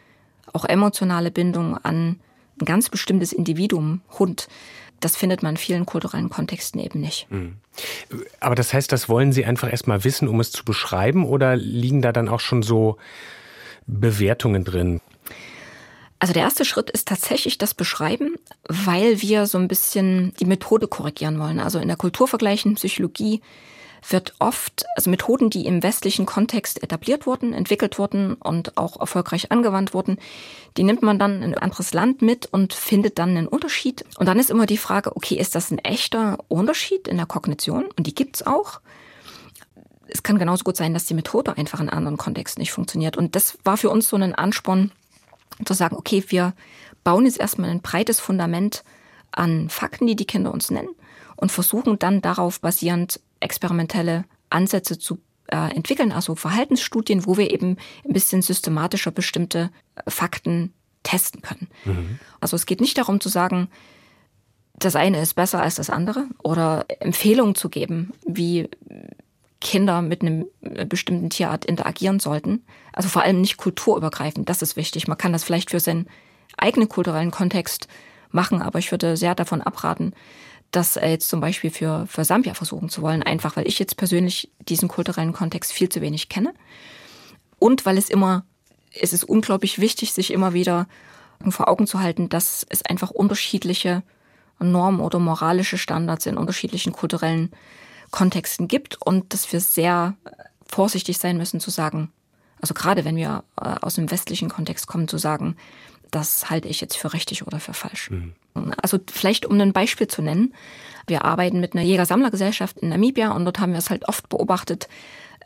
[0.52, 2.18] auch emotionale Bindung an
[2.60, 4.48] ein ganz bestimmtes Individuum, Hund,
[5.00, 7.26] das findet man in vielen kulturellen Kontexten eben nicht.
[7.30, 7.56] Hm.
[8.40, 12.00] Aber das heißt, das wollen Sie einfach erstmal wissen, um es zu beschreiben, oder liegen
[12.00, 12.96] da dann auch schon so
[13.86, 15.00] Bewertungen drin?
[16.18, 18.36] Also der erste Schritt ist tatsächlich das Beschreiben,
[18.66, 21.60] weil wir so ein bisschen die Methode korrigieren wollen.
[21.60, 23.42] Also in der Kulturvergleichen, Psychologie
[24.08, 29.50] wird oft, also Methoden, die im westlichen Kontext etabliert wurden, entwickelt wurden und auch erfolgreich
[29.50, 30.18] angewandt wurden,
[30.76, 34.04] die nimmt man dann in ein anderes Land mit und findet dann einen Unterschied.
[34.18, 37.86] Und dann ist immer die Frage, okay, ist das ein echter Unterschied in der Kognition?
[37.96, 38.80] Und die gibt's auch.
[40.08, 43.16] Es kann genauso gut sein, dass die Methode einfach in anderen Kontexten nicht funktioniert.
[43.16, 44.92] Und das war für uns so ein Ansporn,
[45.64, 46.52] zu sagen, okay, wir
[47.04, 48.82] bauen jetzt erstmal ein breites Fundament
[49.30, 50.88] an Fakten, die die Kinder uns nennen
[51.36, 55.18] und versuchen dann darauf basierend experimentelle Ansätze zu
[55.48, 60.72] äh, entwickeln, also Verhaltensstudien, wo wir eben ein bisschen systematischer bestimmte äh, Fakten
[61.02, 61.68] testen können.
[61.84, 62.18] Mhm.
[62.40, 63.68] Also es geht nicht darum zu sagen,
[64.76, 68.68] das eine ist besser als das andere oder Empfehlungen zu geben, wie
[69.60, 72.64] Kinder mit einem äh, bestimmten Tierart interagieren sollten.
[72.92, 75.08] Also vor allem nicht kulturübergreifend, das ist wichtig.
[75.08, 76.06] Man kann das vielleicht für seinen
[76.56, 77.88] eigenen kulturellen Kontext
[78.30, 80.12] machen, aber ich würde sehr davon abraten,
[80.76, 83.96] das äh, jetzt zum Beispiel für, für Sambia versuchen zu wollen, einfach weil ich jetzt
[83.96, 86.54] persönlich diesen kulturellen Kontext viel zu wenig kenne.
[87.58, 88.44] Und weil es immer,
[88.92, 90.86] es ist unglaublich wichtig, sich immer wieder
[91.48, 94.02] vor Augen zu halten, dass es einfach unterschiedliche
[94.60, 97.50] Normen oder moralische Standards in unterschiedlichen kulturellen
[98.10, 100.14] Kontexten gibt und dass wir sehr
[100.66, 102.12] vorsichtig sein müssen zu sagen,
[102.60, 105.56] also gerade wenn wir äh, aus dem westlichen Kontext kommen, zu sagen,
[106.14, 108.10] das halte ich jetzt für richtig oder für falsch.
[108.10, 108.34] Mhm.
[108.80, 110.54] Also vielleicht um ein Beispiel zu nennen.
[111.06, 114.88] Wir arbeiten mit einer Jäger-Sammler-Gesellschaft in Namibia und dort haben wir es halt oft beobachtet,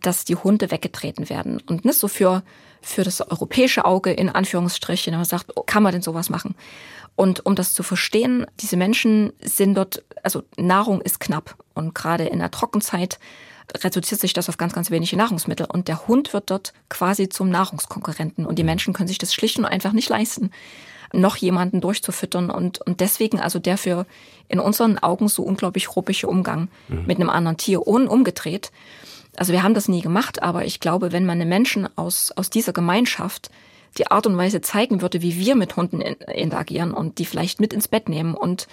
[0.03, 1.61] dass die Hunde weggetreten werden.
[1.67, 2.43] Und nicht so für,
[2.83, 6.55] für das europäische Auge in Anführungsstrichen, wenn man sagt, oh, kann man denn sowas machen?
[7.17, 11.57] Und um das zu verstehen, diese Menschen sind dort, also Nahrung ist knapp.
[11.75, 13.19] Und gerade in der Trockenzeit
[13.77, 15.67] reduziert sich das auf ganz, ganz wenige Nahrungsmittel.
[15.71, 18.47] Und der Hund wird dort quasi zum Nahrungskonkurrenten.
[18.47, 20.51] Und die Menschen können sich das schlicht und einfach nicht leisten,
[21.13, 22.51] noch jemanden durchzufüttern.
[22.51, 24.07] Und, und deswegen also der für
[24.49, 27.05] in unseren Augen so unglaublich ruppige Umgang mhm.
[27.07, 28.71] mit einem anderen Tier und umgedreht.
[29.37, 32.51] Also wir haben das nie gemacht, aber ich glaube, wenn man den Menschen aus, aus
[32.51, 33.51] dieser Gemeinschaft
[33.97, 37.73] die Art und Weise zeigen würde, wie wir mit Hunden interagieren und die vielleicht mit
[37.73, 38.69] ins Bett nehmen und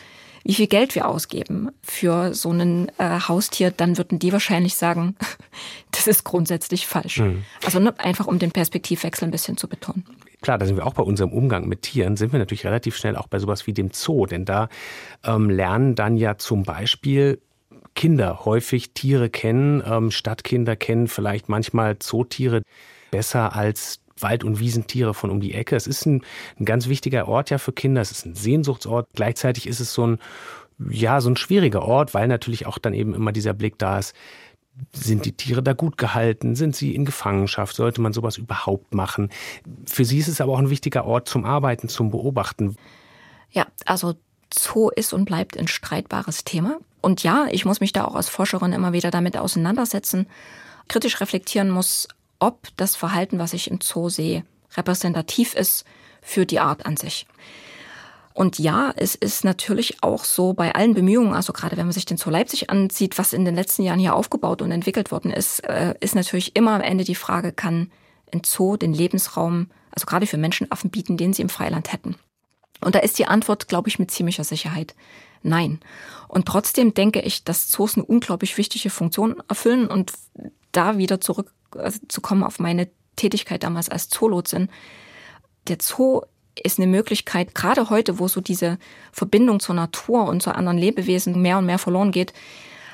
[0.46, 5.16] wie viel Geld wir ausgeben für so ein äh, Haustier, dann würden die wahrscheinlich sagen,
[5.92, 7.20] das ist grundsätzlich falsch.
[7.20, 7.44] Mhm.
[7.66, 10.06] Also nur einfach um den Perspektivwechsel ein bisschen zu betonen.
[10.42, 13.16] Klar, da sind wir auch bei unserem Umgang mit Tieren, sind wir natürlich relativ schnell
[13.16, 14.70] auch bei sowas wie dem Zoo, denn da
[15.24, 17.42] ähm, lernen dann ja zum Beispiel
[17.96, 22.62] Kinder häufig Tiere kennen, ähm, Stadtkinder kennen vielleicht manchmal Zootiere
[23.10, 25.76] besser als Wald- und Wiesentiere von um die Ecke.
[25.76, 26.24] Es ist ein,
[26.60, 28.02] ein ganz wichtiger Ort ja für Kinder.
[28.02, 29.08] Es ist ein Sehnsuchtsort.
[29.14, 30.20] Gleichzeitig ist es so ein,
[30.90, 34.14] ja, so ein schwieriger Ort, weil natürlich auch dann eben immer dieser Blick da ist.
[34.92, 36.56] Sind die Tiere da gut gehalten?
[36.56, 37.76] Sind sie in Gefangenschaft?
[37.76, 39.30] Sollte man sowas überhaupt machen?
[39.86, 42.76] Für sie ist es aber auch ein wichtiger Ort zum Arbeiten, zum Beobachten.
[43.52, 44.16] Ja, also
[44.54, 46.80] Zoo ist und bleibt ein streitbares Thema.
[47.02, 50.28] Und ja, ich muss mich da auch als Forscherin immer wieder damit auseinandersetzen,
[50.88, 52.08] kritisch reflektieren muss,
[52.40, 54.44] ob das Verhalten, was ich im Zoo sehe,
[54.76, 55.86] repräsentativ ist
[56.22, 57.28] für die Art an sich.
[58.34, 62.06] Und ja, es ist natürlich auch so bei allen Bemühungen, also gerade wenn man sich
[62.06, 65.62] den Zoo Leipzig ansieht, was in den letzten Jahren hier aufgebaut und entwickelt worden ist,
[65.62, 67.92] äh, ist natürlich immer am Ende die Frage, kann
[68.34, 72.16] ein Zoo den Lebensraum, also gerade für Menschenaffen bieten, den sie im Freiland hätten.
[72.82, 74.96] Und da ist die Antwort, glaube ich, mit ziemlicher Sicherheit
[75.46, 75.80] nein.
[76.28, 80.12] Und trotzdem denke ich, dass Zoos eine unglaublich wichtige Funktion erfüllen und
[80.72, 81.22] da wieder
[81.72, 82.00] also
[82.46, 84.70] auf meine Tätigkeit damals als Zoolotsin.
[85.68, 86.22] Der Zoo
[86.62, 88.78] ist eine Möglichkeit, gerade heute, wo so diese
[89.12, 92.34] Verbindung zur Natur und zu anderen Lebewesen mehr und mehr verloren geht,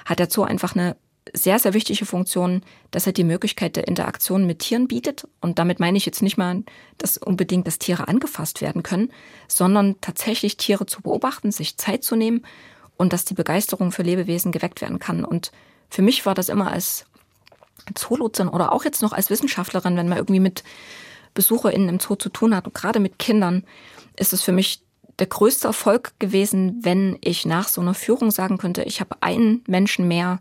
[0.06, 0.96] hat der Zoo einfach eine
[1.34, 5.28] sehr, sehr wichtige Funktion, dass er die Möglichkeit der Interaktion mit Tieren bietet.
[5.40, 6.64] Und damit meine ich jetzt nicht mal,
[6.98, 9.12] dass unbedingt, dass Tiere angefasst werden können,
[9.48, 12.44] sondern tatsächlich Tiere zu beobachten, sich Zeit zu nehmen
[12.98, 15.24] und dass die Begeisterung für Lebewesen geweckt werden kann.
[15.24, 15.52] Und
[15.90, 17.06] für mich war das immer als
[17.96, 20.64] Zoolotsin oder auch jetzt noch als Wissenschaftlerin, wenn man irgendwie mit
[21.34, 23.64] BesucherInnen im Zoo zu tun hat und gerade mit Kindern,
[24.18, 24.82] ist es für mich
[25.20, 29.64] der größte Erfolg gewesen, wenn ich nach so einer Führung sagen könnte, ich habe einen
[29.68, 30.40] Menschen mehr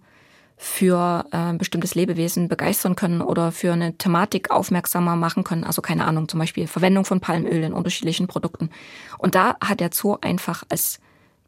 [0.56, 5.64] für äh, ein bestimmtes Lebewesen begeistern können oder für eine Thematik aufmerksamer machen können.
[5.64, 8.68] Also keine Ahnung, zum Beispiel Verwendung von Palmöl in unterschiedlichen Produkten.
[9.16, 11.00] Und da hat der Zoo einfach als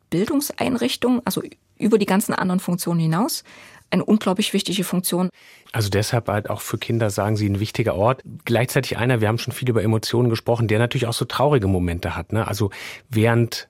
[0.08, 1.42] Bildungseinrichtung, also
[1.78, 3.44] über die ganzen anderen Funktionen hinaus,
[3.90, 5.28] eine unglaublich wichtige Funktion.
[5.72, 8.22] Also deshalb halt auch für Kinder, sagen Sie, ein wichtiger Ort.
[8.44, 12.14] Gleichzeitig einer, wir haben schon viel über Emotionen gesprochen, der natürlich auch so traurige Momente
[12.14, 12.32] hat.
[12.32, 12.46] Ne?
[12.46, 12.70] Also
[13.08, 13.68] während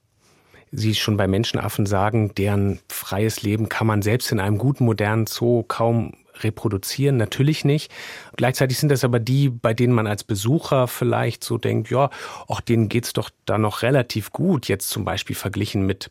[0.72, 5.26] Sie schon bei Menschenaffen sagen, deren freies Leben kann man selbst in einem guten modernen
[5.26, 7.92] Zoo kaum reproduzieren, natürlich nicht.
[8.36, 12.10] Gleichzeitig sind das aber die, bei denen man als Besucher vielleicht so denkt, ja,
[12.48, 16.10] auch denen geht's doch da noch relativ gut, jetzt zum Beispiel verglichen mit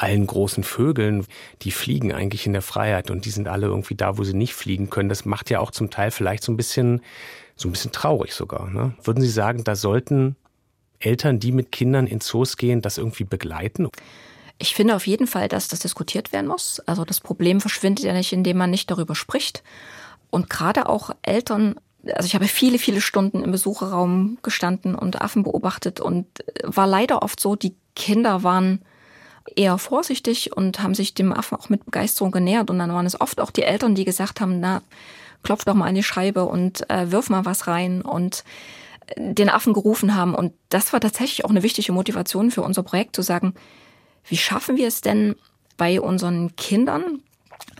[0.00, 1.26] allen großen Vögeln,
[1.62, 4.54] die fliegen eigentlich in der Freiheit und die sind alle irgendwie da, wo sie nicht
[4.54, 5.08] fliegen können.
[5.08, 7.02] Das macht ja auch zum Teil vielleicht so ein bisschen,
[7.54, 8.70] so ein bisschen traurig sogar.
[8.70, 8.94] Ne?
[9.02, 10.36] Würden Sie sagen, da sollten
[11.00, 13.88] Eltern, die mit Kindern in Zoos gehen, das irgendwie begleiten?
[14.58, 16.80] Ich finde auf jeden Fall, dass das diskutiert werden muss.
[16.80, 19.62] Also das Problem verschwindet ja nicht, indem man nicht darüber spricht.
[20.30, 21.76] Und gerade auch Eltern,
[22.14, 26.26] also ich habe viele, viele Stunden im Besucherraum gestanden und Affen beobachtet und
[26.62, 28.82] war leider oft so, die Kinder waren
[29.56, 32.70] eher vorsichtig und haben sich dem Affen auch mit Begeisterung genähert.
[32.70, 34.82] Und dann waren es oft auch die Eltern, die gesagt haben, na,
[35.42, 38.02] klopf doch mal an die Scheibe und äh, wirf mal was rein.
[38.02, 38.44] Und
[39.16, 40.34] den Affen gerufen haben.
[40.34, 43.54] Und das war tatsächlich auch eine wichtige Motivation für unser Projekt zu sagen,
[44.24, 45.36] wie schaffen wir es denn
[45.76, 47.20] bei unseren Kindern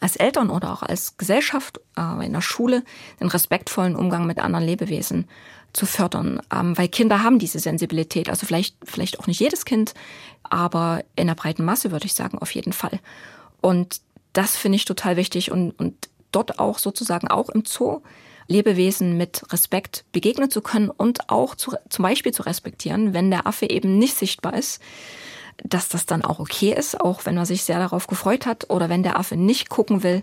[0.01, 2.83] als Eltern oder auch als Gesellschaft äh, in der Schule
[3.21, 5.29] den respektvollen Umgang mit anderen Lebewesen
[5.73, 8.29] zu fördern, ähm, weil Kinder haben diese Sensibilität.
[8.29, 9.95] Also vielleicht, vielleicht auch nicht jedes Kind,
[10.43, 12.99] aber in der breiten Masse würde ich sagen, auf jeden Fall.
[13.61, 14.01] Und
[14.33, 18.03] das finde ich total wichtig und, und dort auch sozusagen auch im Zoo
[18.47, 23.47] Lebewesen mit Respekt begegnen zu können und auch zu, zum Beispiel zu respektieren, wenn der
[23.47, 24.81] Affe eben nicht sichtbar ist,
[25.62, 28.89] dass das dann auch okay ist, auch wenn man sich sehr darauf gefreut hat oder
[28.89, 30.23] wenn der Affe nicht gucken will,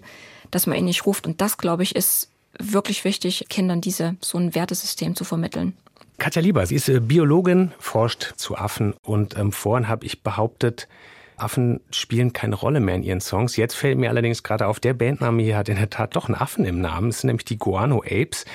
[0.52, 1.26] dass man ihn nicht ruft.
[1.26, 2.30] Und das, glaube ich, ist
[2.60, 5.74] wirklich wichtig, Kindern diese so ein Wertesystem zu vermitteln.
[6.18, 10.88] Katja Lieber, sie ist äh, Biologin, forscht zu Affen und ähm, vorhin habe ich behauptet,
[11.38, 13.56] Affen spielen keine Rolle mehr in ihren Songs.
[13.58, 16.36] Jetzt fällt mir allerdings gerade auf, der Bandname hier hat in der Tat doch einen
[16.36, 17.10] Affen im Namen.
[17.10, 18.46] Es sind nämlich die Guano Apes,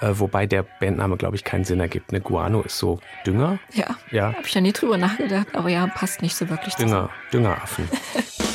[0.00, 2.10] äh, wobei der Bandname, glaube ich, keinen Sinn ergibt.
[2.10, 3.60] Eine Guano ist so Dünger.
[3.72, 4.34] Ja, ja.
[4.34, 7.88] habe ich ja nie drüber nachgedacht, aber ja, passt nicht so wirklich Dünger, Düngeraffen.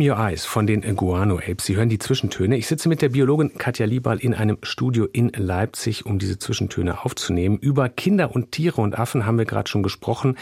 [0.00, 1.66] Open Your Eyes von den Guano Apes.
[1.66, 2.56] Sie hören die Zwischentöne.
[2.56, 7.04] Ich sitze mit der Biologin Katja Liebal in einem Studio in Leipzig, um diese Zwischentöne
[7.04, 7.58] aufzunehmen.
[7.58, 10.38] Über Kinder und Tiere und Affen haben wir gerade schon gesprochen.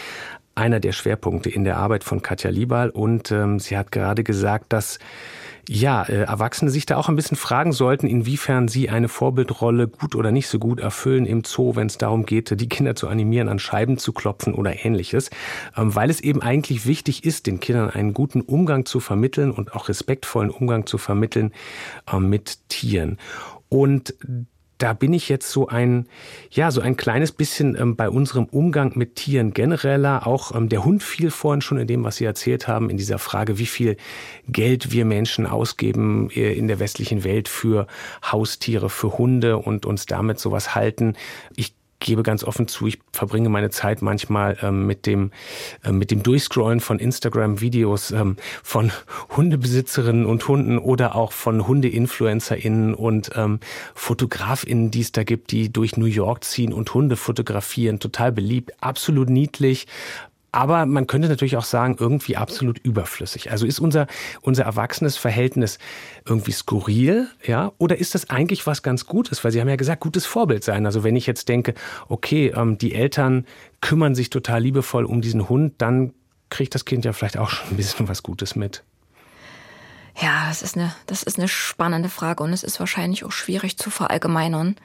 [0.54, 2.90] Einer der Schwerpunkte in der Arbeit von Katja Liebal.
[2.90, 5.00] Und ähm, sie hat gerade gesagt, dass
[5.68, 10.14] ja, äh, Erwachsene sich da auch ein bisschen fragen sollten, inwiefern sie eine Vorbildrolle gut
[10.14, 13.48] oder nicht so gut erfüllen im Zoo, wenn es darum geht, die Kinder zu animieren,
[13.48, 15.30] an Scheiben zu klopfen oder ähnliches,
[15.76, 19.74] ähm, weil es eben eigentlich wichtig ist, den Kindern einen guten Umgang zu vermitteln und
[19.74, 21.52] auch respektvollen Umgang zu vermitteln
[22.10, 23.18] ähm, mit Tieren.
[23.68, 24.14] Und
[24.78, 26.06] da bin ich jetzt so ein,
[26.50, 30.26] ja, so ein kleines bisschen ähm, bei unserem Umgang mit Tieren genereller.
[30.26, 33.18] Auch ähm, der Hund fiel vorhin schon in dem, was Sie erzählt haben, in dieser
[33.18, 33.96] Frage, wie viel
[34.46, 37.86] Geld wir Menschen ausgeben äh, in der westlichen Welt für
[38.24, 41.14] Haustiere, für Hunde und uns damit sowas halten.
[41.56, 45.32] Ich gebe ganz offen zu, ich verbringe meine Zeit manchmal ähm, mit dem
[45.84, 48.92] äh, mit dem Durchscrollen von Instagram-Videos ähm, von
[49.36, 53.60] Hundebesitzerinnen und Hunden oder auch von Hunde-InfluencerInnen und ähm,
[53.94, 57.98] FotografInnen, die es da gibt, die durch New York ziehen und Hunde fotografieren.
[57.98, 59.86] Total beliebt, absolut niedlich.
[60.50, 63.50] Aber man könnte natürlich auch sagen, irgendwie absolut überflüssig.
[63.50, 64.06] Also ist unser,
[64.40, 65.78] unser erwachsenes Verhältnis
[66.24, 67.72] irgendwie skurril, ja?
[67.76, 69.44] Oder ist das eigentlich was ganz Gutes?
[69.44, 70.86] Weil Sie haben ja gesagt, gutes Vorbild sein.
[70.86, 71.74] Also wenn ich jetzt denke,
[72.08, 73.46] okay, ähm, die Eltern
[73.82, 76.14] kümmern sich total liebevoll um diesen Hund, dann
[76.48, 78.82] kriegt das Kind ja vielleicht auch schon ein bisschen was Gutes mit.
[80.20, 83.76] Ja, das ist eine, das ist eine spannende Frage und es ist wahrscheinlich auch schwierig
[83.76, 84.76] zu verallgemeinern.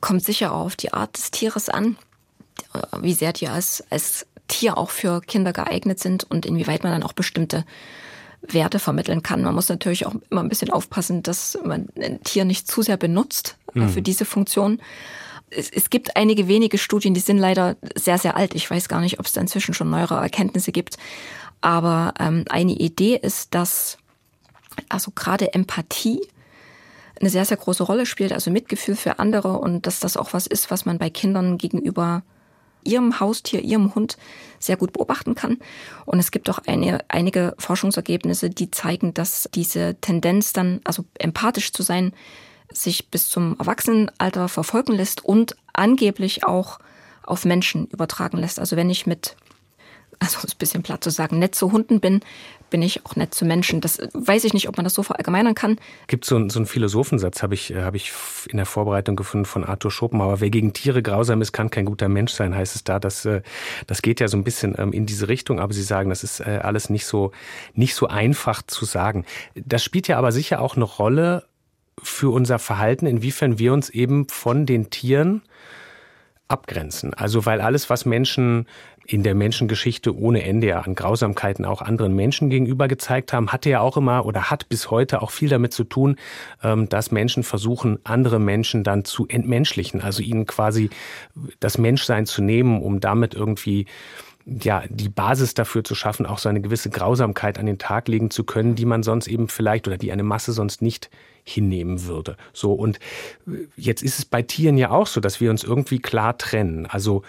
[0.00, 1.96] Kommt sicher auch auf die Art des Tieres an,
[3.00, 7.02] wie sehr die als, als Tier auch für Kinder geeignet sind und inwieweit man dann
[7.02, 7.64] auch bestimmte
[8.42, 9.42] Werte vermitteln kann.
[9.42, 12.96] Man muss natürlich auch immer ein bisschen aufpassen, dass man ein Tier nicht zu sehr
[12.96, 13.88] benutzt mhm.
[13.88, 14.80] für diese Funktion.
[15.50, 18.54] Es, es, gibt einige wenige Studien, die sind leider sehr, sehr alt.
[18.54, 20.98] Ich weiß gar nicht, ob es da inzwischen schon neuere Erkenntnisse gibt.
[21.60, 23.96] Aber ähm, eine Idee ist, dass
[24.88, 26.20] also gerade Empathie
[27.20, 30.46] eine sehr, sehr große Rolle spielt, also Mitgefühl für andere und dass das auch was
[30.46, 32.22] ist, was man bei Kindern gegenüber
[32.84, 34.16] ihrem Haustier, ihrem Hund
[34.58, 35.58] sehr gut beobachten kann.
[36.06, 41.72] Und es gibt auch eine, einige Forschungsergebnisse, die zeigen, dass diese Tendenz dann, also empathisch
[41.72, 42.12] zu sein,
[42.72, 46.78] sich bis zum Erwachsenenalter verfolgen lässt und angeblich auch
[47.22, 48.58] auf Menschen übertragen lässt.
[48.58, 49.36] Also wenn ich mit
[50.18, 52.20] also ist ein bisschen platt zu sagen, nett zu Hunden bin,
[52.70, 53.80] bin ich auch nett zu Menschen.
[53.80, 55.78] Das weiß ich nicht, ob man das so verallgemeinern kann.
[56.08, 58.12] Gibt so, so einen Philosophensatz, habe ich, hab ich
[58.48, 60.40] in der Vorbereitung gefunden von Arthur Schopenhauer.
[60.40, 62.98] Wer gegen Tiere grausam ist, kann kein guter Mensch sein, heißt es da.
[62.98, 63.42] Das, äh,
[63.86, 66.40] das geht ja so ein bisschen ähm, in diese Richtung, aber Sie sagen, das ist
[66.40, 67.32] äh, alles nicht so,
[67.74, 69.24] nicht so einfach zu sagen.
[69.54, 71.44] Das spielt ja aber sicher auch eine Rolle
[72.02, 75.42] für unser Verhalten, inwiefern wir uns eben von den Tieren
[76.48, 77.14] abgrenzen.
[77.14, 78.66] Also weil alles, was Menschen
[79.06, 83.70] in der Menschengeschichte ohne Ende ja an Grausamkeiten auch anderen Menschen gegenüber gezeigt haben, hatte
[83.70, 86.16] ja auch immer oder hat bis heute auch viel damit zu tun,
[86.62, 90.90] ähm, dass Menschen versuchen, andere Menschen dann zu entmenschlichen, also ihnen quasi
[91.60, 93.86] das Menschsein zu nehmen, um damit irgendwie
[94.46, 98.30] ja, die Basis dafür zu schaffen, auch so eine gewisse Grausamkeit an den Tag legen
[98.30, 101.08] zu können, die man sonst eben vielleicht oder die eine Masse sonst nicht
[101.44, 102.36] hinnehmen würde.
[102.52, 102.72] So.
[102.72, 102.98] Und
[103.76, 106.86] jetzt ist es bei Tieren ja auch so, dass wir uns irgendwie klar trennen.
[106.86, 107.22] Also,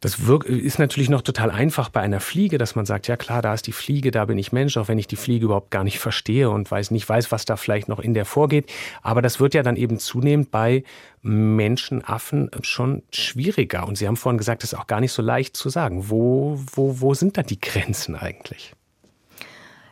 [0.00, 3.54] das ist natürlich noch total einfach bei einer Fliege, dass man sagt, ja klar, da
[3.54, 5.98] ist die Fliege, da bin ich Mensch, auch wenn ich die Fliege überhaupt gar nicht
[5.98, 8.70] verstehe und weiß nicht weiß, was da vielleicht noch in der vorgeht.
[9.02, 10.84] Aber das wird ja dann eben zunehmend bei
[11.22, 13.88] Menschenaffen schon schwieriger.
[13.88, 16.10] Und Sie haben vorhin gesagt, das ist auch gar nicht so leicht zu sagen.
[16.10, 18.74] Wo, wo, wo sind da die Grenzen eigentlich?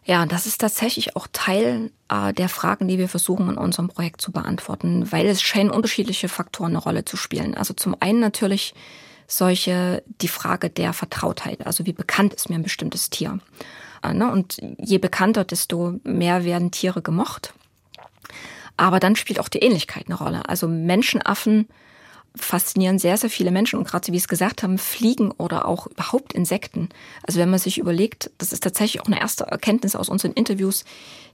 [0.05, 4.20] Ja, das ist tatsächlich auch Teil äh, der Fragen, die wir versuchen in unserem Projekt
[4.20, 7.55] zu beantworten, weil es scheinen unterschiedliche Faktoren eine Rolle zu spielen.
[7.55, 8.74] Also zum einen natürlich
[9.26, 13.38] solche die Frage der Vertrautheit, also wie bekannt ist mir ein bestimmtes Tier.
[14.02, 14.30] Äh, ne?
[14.30, 17.54] Und je bekannter, desto mehr werden Tiere gemocht.
[18.76, 20.48] Aber dann spielt auch die Ähnlichkeit eine Rolle.
[20.48, 21.68] Also Menschenaffen
[22.37, 25.87] faszinieren sehr, sehr viele Menschen und gerade, wie Sie es gesagt haben, Fliegen oder auch
[25.87, 26.89] überhaupt Insekten.
[27.22, 30.85] Also wenn man sich überlegt, das ist tatsächlich auch eine erste Erkenntnis aus unseren Interviews,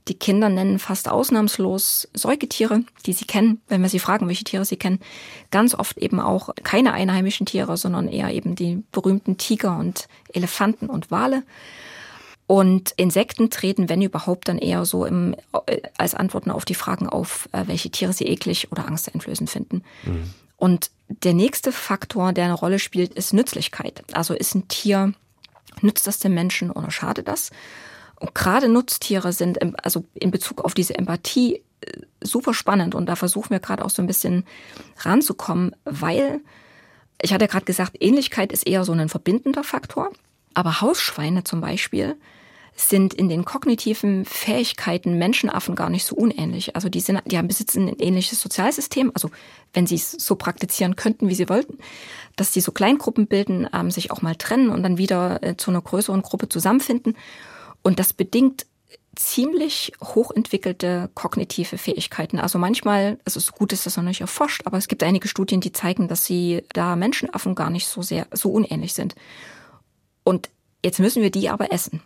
[0.07, 4.65] die Kinder nennen fast ausnahmslos Säugetiere, die sie kennen, wenn wir sie fragen, welche Tiere
[4.65, 4.99] sie kennen.
[5.51, 10.87] Ganz oft eben auch keine einheimischen Tiere, sondern eher eben die berühmten Tiger und Elefanten
[10.87, 11.43] und Wale.
[12.47, 15.35] Und Insekten treten, wenn überhaupt, dann eher so im,
[15.67, 19.83] äh, als Antworten auf die Fragen auf, äh, welche Tiere sie eklig oder angsteinflößend finden.
[20.03, 20.33] Mhm.
[20.61, 24.03] Und der nächste Faktor, der eine Rolle spielt, ist Nützlichkeit.
[24.13, 25.13] Also ist ein Tier,
[25.81, 27.49] nützt das dem Menschen oder schadet das?
[28.19, 32.93] Und gerade Nutztiere sind, also in Bezug auf diese Empathie, äh, super spannend.
[32.93, 34.45] Und da versuchen wir gerade auch so ein bisschen
[34.99, 36.41] ranzukommen, weil
[37.19, 40.11] ich hatte gerade gesagt, Ähnlichkeit ist eher so ein verbindender Faktor.
[40.53, 42.17] Aber Hausschweine zum Beispiel
[42.83, 46.75] sind in den kognitiven Fähigkeiten Menschenaffen gar nicht so unähnlich.
[46.75, 49.11] Also die sind, die haben besitzen ein ähnliches Sozialsystem.
[49.13, 49.29] Also
[49.73, 51.77] wenn sie es so praktizieren könnten, wie sie wollten,
[52.35, 55.71] dass die so Kleingruppen bilden, ähm, sich auch mal trennen und dann wieder äh, zu
[55.71, 57.17] einer größeren Gruppe zusammenfinden.
[57.81, 58.65] Und das bedingt
[59.15, 62.39] ziemlich hochentwickelte kognitive Fähigkeiten.
[62.39, 65.61] Also manchmal, also so gut ist das noch nicht erforscht, aber es gibt einige Studien,
[65.61, 69.15] die zeigen, dass sie da Menschenaffen gar nicht so sehr, so unähnlich sind.
[70.23, 70.49] Und
[70.83, 72.01] jetzt müssen wir die aber essen.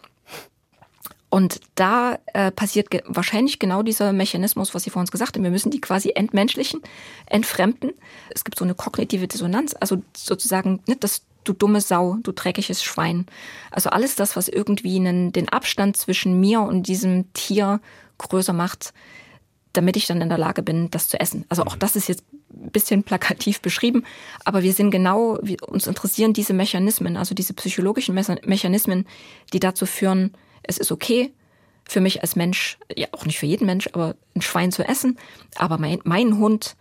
[1.35, 5.43] Und da äh, passiert ge wahrscheinlich genau dieser Mechanismus, was Sie vorhin gesagt haben.
[5.43, 6.79] Wir müssen die quasi entmenschlichen,
[7.25, 7.91] entfremden.
[8.29, 12.85] Es gibt so eine kognitive Dissonanz, also sozusagen nicht das du dumme Sau, du dreckiges
[12.85, 13.25] Schwein.
[13.69, 17.81] Also alles das, was irgendwie einen, den Abstand zwischen mir und diesem Tier
[18.17, 18.93] größer macht,
[19.73, 21.43] damit ich dann in der Lage bin, das zu essen.
[21.49, 22.23] Also auch das ist jetzt
[22.53, 24.05] ein bisschen plakativ beschrieben,
[24.45, 29.05] aber wir sind genau, wir, uns interessieren diese Mechanismen, also diese psychologischen Mechanismen,
[29.51, 30.31] die dazu führen,
[30.67, 31.33] es ist okay
[31.87, 35.17] für mich als Mensch, ja auch nicht für jeden Mensch, aber ein Schwein zu essen,
[35.55, 36.75] aber mein, mein Hund,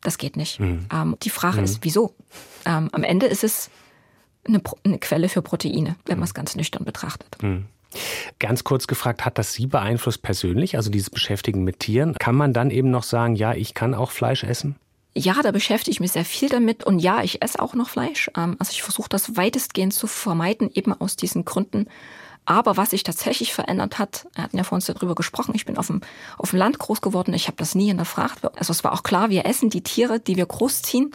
[0.00, 0.60] das geht nicht.
[0.60, 0.86] Mhm.
[0.92, 1.64] Ähm, die Frage mhm.
[1.64, 2.14] ist, wieso?
[2.64, 3.70] Ähm, am Ende ist es
[4.46, 7.36] eine, eine, Quelle für Proteine, wenn man es ganz nüchtern betrachtet.
[7.42, 7.66] Mhm.
[8.38, 12.14] Ganz kurz gefragt, hat das Sie beeinflusst persönlich, also dieses Beschäftigen mit Tieren?
[12.14, 14.76] Kann man dann eben noch sagen, ja, ich kann auch Fleisch essen?
[15.16, 18.30] Ja, da beschäftige ich mich sehr viel damit und ja, ich esse auch noch Fleisch.
[18.36, 21.86] Ähm, also ich versuche das weitestgehend zu vermeiden, eben aus diesen Gründen.
[22.46, 25.78] Aber was sich tatsächlich verändert hat, wir hatten ja vor uns darüber gesprochen, ich bin
[25.78, 26.02] auf dem,
[26.36, 28.44] auf dem Land groß geworden, ich habe das nie hinterfragt.
[28.58, 31.12] Also es war auch klar, wir essen die Tiere, die wir großziehen.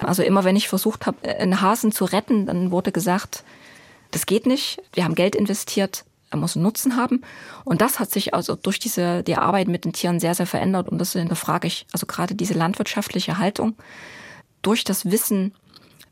[0.00, 3.44] Also immer wenn ich versucht habe, einen Hasen zu retten, dann wurde gesagt,
[4.10, 7.22] das geht nicht, wir haben Geld investiert, er muss einen Nutzen haben.
[7.64, 10.88] Und das hat sich also durch diese, die Arbeit mit den Tieren sehr, sehr verändert.
[10.88, 13.76] Und das hinterfrage ich, also gerade diese landwirtschaftliche Haltung,
[14.62, 15.54] durch das Wissen,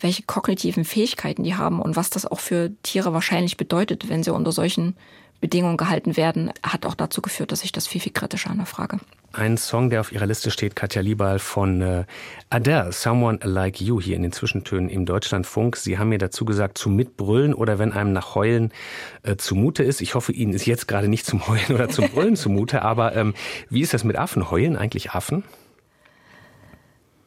[0.03, 4.33] welche kognitiven Fähigkeiten die haben und was das auch für Tiere wahrscheinlich bedeutet, wenn sie
[4.33, 4.97] unter solchen
[5.43, 8.99] Bedingungen gehalten werden, hat auch dazu geführt, dass ich das viel, viel kritischer hinterfrage.
[9.33, 12.05] Ein Song, der auf ihrer Liste steht, Katja Liebal von äh,
[12.51, 15.77] Adele, Someone Like You, hier in den Zwischentönen im Deutschlandfunk.
[15.77, 18.73] Sie haben mir dazu gesagt, zu mitbrüllen oder wenn einem nach Heulen
[19.23, 20.01] äh, zumute ist.
[20.01, 23.35] Ich hoffe, Ihnen ist jetzt gerade nicht zum Heulen oder zum Brüllen zumute, aber ähm,
[23.69, 24.51] wie ist das mit Affen?
[24.51, 25.45] Heulen eigentlich Affen?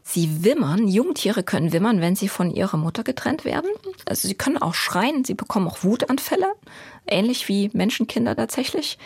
[0.08, 3.72] Sie wimmern, Jungtiere können wimmern, wenn sie von ihrer Mutter getrennt werden.
[4.06, 6.46] Also sie können auch schreien, sie bekommen auch Wutanfälle,
[7.08, 9.00] ähnlich wie Menschenkinder tatsächlich.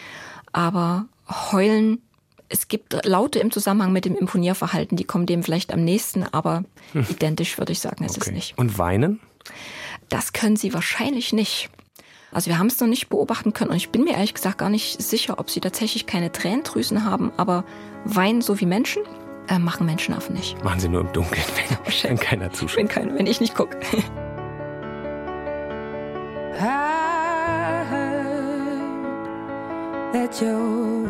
[0.51, 2.01] Aber heulen
[2.49, 6.63] es gibt Laute im Zusammenhang mit dem Imponierverhalten, die kommen dem vielleicht am nächsten, aber
[6.93, 7.05] hm.
[7.09, 8.31] identisch würde ich sagen, ist okay.
[8.31, 8.57] es nicht.
[8.57, 9.19] Und weinen?
[10.09, 11.69] Das können sie wahrscheinlich nicht.
[12.31, 14.69] Also wir haben es noch nicht beobachten können und ich bin mir ehrlich gesagt gar
[14.69, 17.63] nicht sicher, ob sie tatsächlich keine Tränendrüsen haben, aber
[18.03, 19.03] weinen so wie Menschen
[19.49, 20.63] äh, machen Menschenaffen nicht.
[20.63, 22.77] Machen sie nur im Dunkeln, wenn, wenn keiner zuschaut.
[22.77, 23.79] Wenn, kein, wenn ich nicht gucke.
[30.11, 31.07] That you're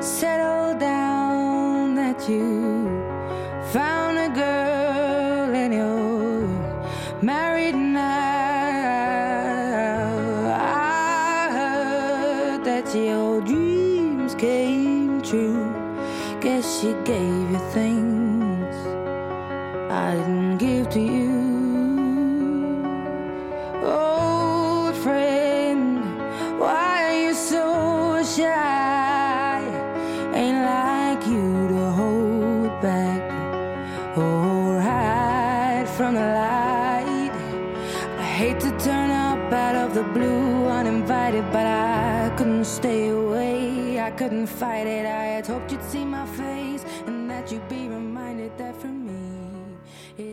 [0.00, 2.88] settle down that you
[3.72, 4.03] found
[44.64, 45.04] fight it.
[45.04, 49.12] I had hoped you'd see my face and that you'd be reminded that for me.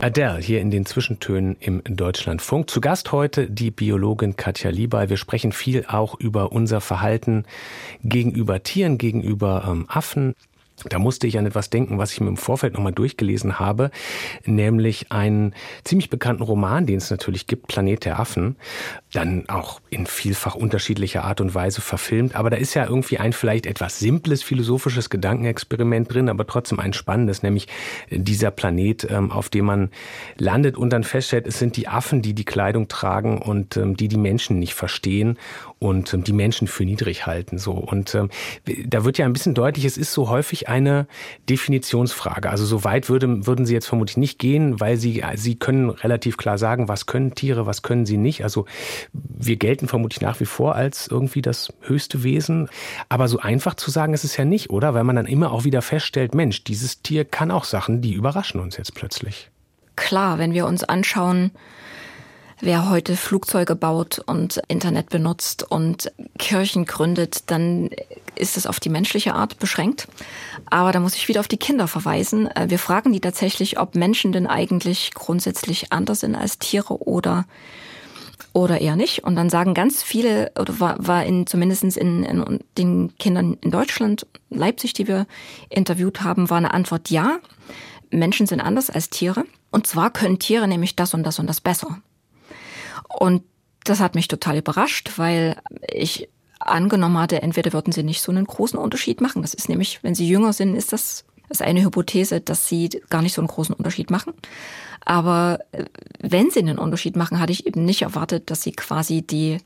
[0.00, 2.70] Adele hier in den Zwischentönen im Deutschlandfunk.
[2.70, 5.10] Zu Gast heute die Biologin Katja Liebal.
[5.10, 7.44] Wir sprechen viel auch über unser Verhalten
[8.04, 10.34] gegenüber Tieren, gegenüber ähm, Affen.
[10.88, 13.90] Da musste ich an etwas denken, was ich mir im Vorfeld nochmal durchgelesen habe,
[14.44, 15.54] nämlich einen
[15.84, 18.56] ziemlich bekannten Roman, den es natürlich gibt, Planet der Affen,
[19.12, 22.34] dann auch in vielfach unterschiedlicher Art und Weise verfilmt.
[22.34, 26.92] Aber da ist ja irgendwie ein vielleicht etwas simples philosophisches Gedankenexperiment drin, aber trotzdem ein
[26.92, 27.68] spannendes, nämlich
[28.10, 29.90] dieser Planet, ähm, auf dem man
[30.36, 34.08] landet und dann feststellt, es sind die Affen, die die Kleidung tragen und ähm, die
[34.08, 35.38] die Menschen nicht verstehen
[35.82, 37.58] und ähm, die Menschen für niedrig halten.
[37.58, 38.16] So und
[38.86, 41.06] da wird ja ein bisschen deutlich, es ist so häufig eine
[41.48, 42.50] Definitionsfrage.
[42.50, 46.36] Also so weit würde, würden Sie jetzt vermutlich nicht gehen, weil Sie, Sie können relativ
[46.36, 48.44] klar sagen, was können Tiere, was können sie nicht.
[48.44, 48.66] Also
[49.12, 52.68] wir gelten vermutlich nach wie vor als irgendwie das höchste Wesen.
[53.08, 54.94] Aber so einfach zu sagen ist es ja nicht, oder?
[54.94, 58.60] Weil man dann immer auch wieder feststellt, Mensch, dieses Tier kann auch Sachen, die überraschen
[58.60, 59.50] uns jetzt plötzlich.
[59.96, 61.50] Klar, wenn wir uns anschauen,
[62.62, 67.90] wer heute Flugzeuge baut und Internet benutzt und Kirchen gründet, dann
[68.36, 70.08] ist es auf die menschliche Art beschränkt.
[70.70, 72.46] Aber da muss ich wieder auf die Kinder verweisen.
[72.46, 77.44] Äh, wir fragen die tatsächlich, ob Menschen denn eigentlich grundsätzlich anders sind als Tiere oder
[78.54, 79.24] oder eher nicht.
[79.24, 83.70] Und dann sagen ganz viele, oder war, war in, zumindest in, in den Kindern in
[83.70, 85.26] Deutschland, Leipzig, die wir
[85.70, 87.38] interviewt haben, war eine Antwort ja.
[88.10, 89.44] Menschen sind anders als Tiere.
[89.70, 92.02] Und zwar können Tiere nämlich das und das und das besser.
[93.18, 93.42] Und
[93.84, 95.56] das hat mich total überrascht, weil
[95.90, 99.42] ich angenommen hatte, entweder würden sie nicht so einen großen Unterschied machen.
[99.42, 103.22] Das ist nämlich, wenn sie jünger sind, ist das, ist eine Hypothese, dass sie gar
[103.22, 104.32] nicht so einen großen Unterschied machen.
[105.04, 105.84] Aber äh,
[106.20, 109.58] wenn sie einen Unterschied machen, hatte ich eben nicht erwartet, dass sie quasi die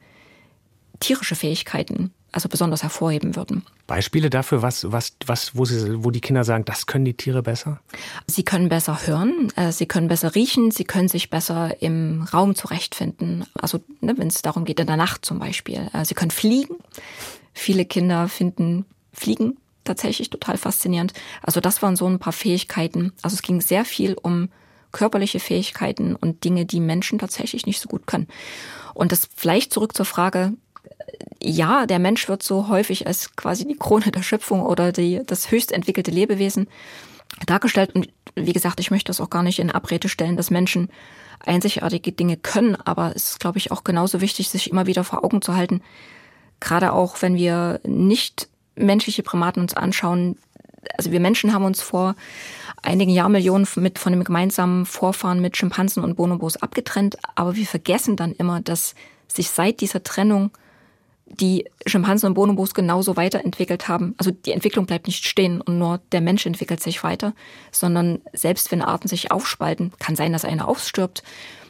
[1.01, 3.65] tierische Fähigkeiten also besonders hervorheben würden.
[3.87, 7.43] Beispiele dafür, was, was, was, wo, sie, wo die Kinder sagen, das können die Tiere
[7.43, 7.81] besser?
[8.27, 12.55] Sie können besser hören, äh, sie können besser riechen, sie können sich besser im Raum
[12.55, 13.47] zurechtfinden.
[13.55, 15.89] Also ne, wenn es darum geht, in der Nacht zum Beispiel.
[15.93, 16.77] Äh, sie können fliegen.
[17.55, 21.13] Viele Kinder finden Fliegen tatsächlich total faszinierend.
[21.43, 23.13] Also das waren so ein paar Fähigkeiten.
[23.23, 24.51] Also es ging sehr viel um
[24.93, 28.29] körperliche Fähigkeiten und Dinge, die Menschen tatsächlich nicht so gut können.
[28.95, 30.55] Und das vielleicht zurück zur Frage,
[31.43, 35.51] ja, der Mensch wird so häufig als quasi die Krone der Schöpfung oder die, das
[35.51, 36.69] höchst entwickelte Lebewesen
[37.47, 37.95] dargestellt.
[37.95, 40.89] Und wie gesagt, ich möchte das auch gar nicht in Abrede stellen, dass Menschen
[41.45, 45.25] einzigartige Dinge können, aber es ist, glaube ich, auch genauso wichtig, sich immer wieder vor
[45.25, 45.83] Augen zu halten,
[46.61, 50.37] gerade auch wenn wir nicht menschliche Primaten uns anschauen.
[50.97, 52.15] Also wir Menschen haben uns vor
[52.83, 58.17] einigen Jahrmillionen mit von dem gemeinsamen Vorfahren mit Schimpansen und Bonobos abgetrennt, aber wir vergessen
[58.17, 58.95] dann immer, dass
[59.29, 60.51] sich seit dieser Trennung
[61.27, 64.15] die Schimpansen und Bonobos genauso weiterentwickelt haben.
[64.17, 67.35] Also die Entwicklung bleibt nicht stehen und nur der Mensch entwickelt sich weiter,
[67.73, 71.23] sondern selbst wenn Arten sich aufspalten, kann sein, dass eine ausstirbt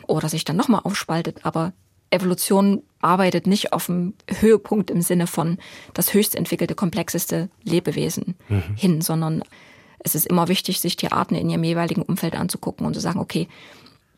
[0.07, 1.73] oder sich dann nochmal aufspaltet, aber
[2.11, 5.59] Evolution arbeitet nicht auf dem Höhepunkt im Sinne von
[5.95, 8.63] das höchst entwickelte, komplexeste Lebewesen mhm.
[8.77, 9.43] hin, sondern
[9.99, 13.19] es ist immer wichtig, sich die Arten in ihrem jeweiligen Umfeld anzugucken und zu sagen,
[13.19, 13.49] okay,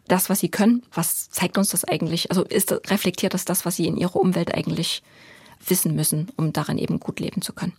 [0.08, 2.30] das, was sie können, was zeigt uns das eigentlich?
[2.30, 5.02] Also ist, reflektiert das das, was sie in ihrer Umwelt eigentlich
[5.66, 7.74] wissen müssen, um darin eben gut leben zu können?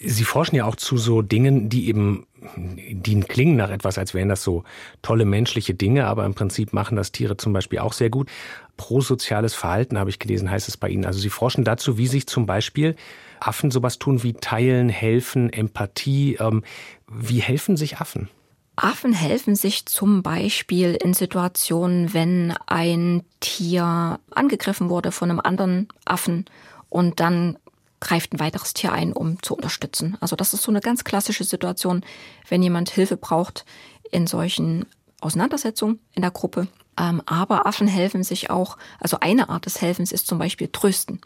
[0.00, 2.26] Sie forschen ja auch zu so Dingen, die eben,
[2.56, 4.64] die klingen nach etwas, als wären das so
[5.02, 8.28] tolle menschliche Dinge, aber im Prinzip machen das Tiere zum Beispiel auch sehr gut.
[8.76, 11.04] Prosoziales Verhalten, habe ich gelesen, heißt es bei Ihnen.
[11.04, 12.96] Also Sie forschen dazu, wie sich zum Beispiel
[13.38, 16.36] Affen sowas tun wie teilen, helfen, Empathie.
[16.40, 16.64] Ähm,
[17.08, 18.28] wie helfen sich Affen?
[18.76, 25.88] Affen helfen sich zum Beispiel in Situationen, wenn ein Tier angegriffen wurde von einem anderen
[26.04, 26.46] Affen
[26.88, 27.56] und dann
[28.00, 30.16] greift ein weiteres Tier ein, um zu unterstützen.
[30.20, 32.04] Also das ist so eine ganz klassische Situation,
[32.48, 33.64] wenn jemand Hilfe braucht
[34.10, 34.86] in solchen
[35.20, 36.68] Auseinandersetzungen in der Gruppe.
[36.98, 41.20] Ähm, aber Affen helfen sich auch, also eine Art des Helfens ist zum Beispiel Trösten.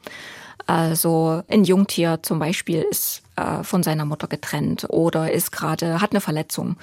[0.67, 6.13] Also ein Jungtier zum Beispiel ist äh, von seiner Mutter getrennt oder ist gerade, hat
[6.13, 6.77] eine Verletzung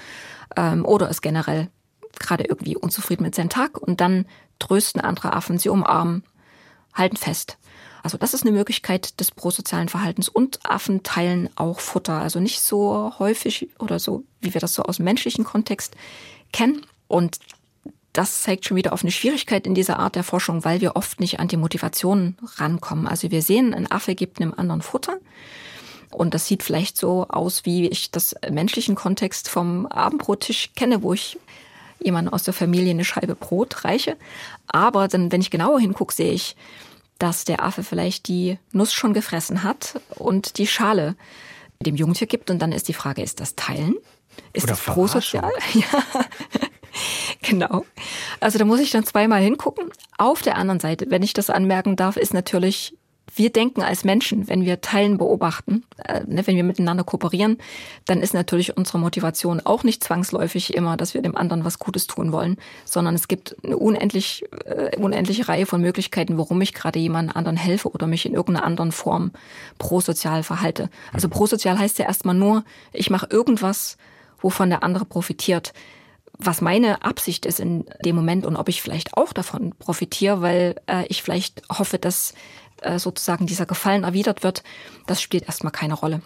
[0.56, 1.70] ähm, oder ist generell
[2.20, 4.26] gerade irgendwie unzufrieden mit seinem Tag und dann
[4.60, 6.24] trösten andere Affen, sie umarmen,
[6.93, 7.58] halten fest.
[8.04, 12.22] Also das ist eine Möglichkeit des prosozialen Verhaltens und Affen teilen auch Futter.
[12.22, 15.96] Also nicht so häufig oder so, wie wir das so aus dem menschlichen Kontext
[16.54, 16.86] kennen.
[17.08, 17.39] Und
[18.14, 21.20] das zeigt schon wieder auf eine Schwierigkeit in dieser Art der Forschung, weil wir oft
[21.20, 23.08] nicht an die Motivation rankommen.
[23.08, 25.18] Also wir sehen, ein Affe gibt einem anderen Futter
[26.16, 31.13] und das sieht vielleicht so aus, wie ich das menschlichen Kontext vom Abendbrottisch kenne, wo
[31.13, 31.38] ich
[31.99, 34.16] jemandem aus der Familie eine Scheibe Brot reiche.
[34.68, 36.55] Aber dann, wenn ich genauer hingucke, sehe ich,
[37.20, 41.16] dass der Affe vielleicht die Nuss schon gefressen hat und die Schale
[41.82, 42.49] dem Jungtier gibt.
[42.49, 43.95] Und dann ist die Frage, ist das Teilen?
[44.53, 45.51] Ist Oder das prosozial?
[45.74, 46.26] Ja.
[47.41, 47.86] genau.
[48.39, 49.91] Also da muss ich dann zweimal hingucken.
[50.18, 52.95] Auf der anderen Seite, wenn ich das anmerken darf, ist natürlich
[53.34, 57.58] wir denken als Menschen, wenn wir Teilen beobachten, äh, ne, wenn wir miteinander kooperieren,
[58.06, 62.08] dann ist natürlich unsere Motivation auch nicht zwangsläufig immer, dass wir dem anderen was Gutes
[62.08, 67.00] tun wollen, sondern es gibt eine unendlich, äh, unendliche Reihe von Möglichkeiten, warum ich gerade
[67.00, 69.32] jemand anderen helfe oder mich in irgendeiner anderen Form
[69.80, 70.90] prosozial verhalte.
[71.12, 72.64] Also prosozial heißt ja erstmal nur,
[72.94, 73.98] ich mache irgendwas,
[74.40, 75.74] wovon der andere profitiert
[76.38, 80.76] was meine Absicht ist in dem Moment und ob ich vielleicht auch davon profitiere, weil
[80.88, 82.34] äh, ich vielleicht hoffe, dass
[82.86, 84.64] äh, sozusagen dieser Gefallen erwidert wird,
[85.08, 86.22] das spielt erstmal keine Rolle.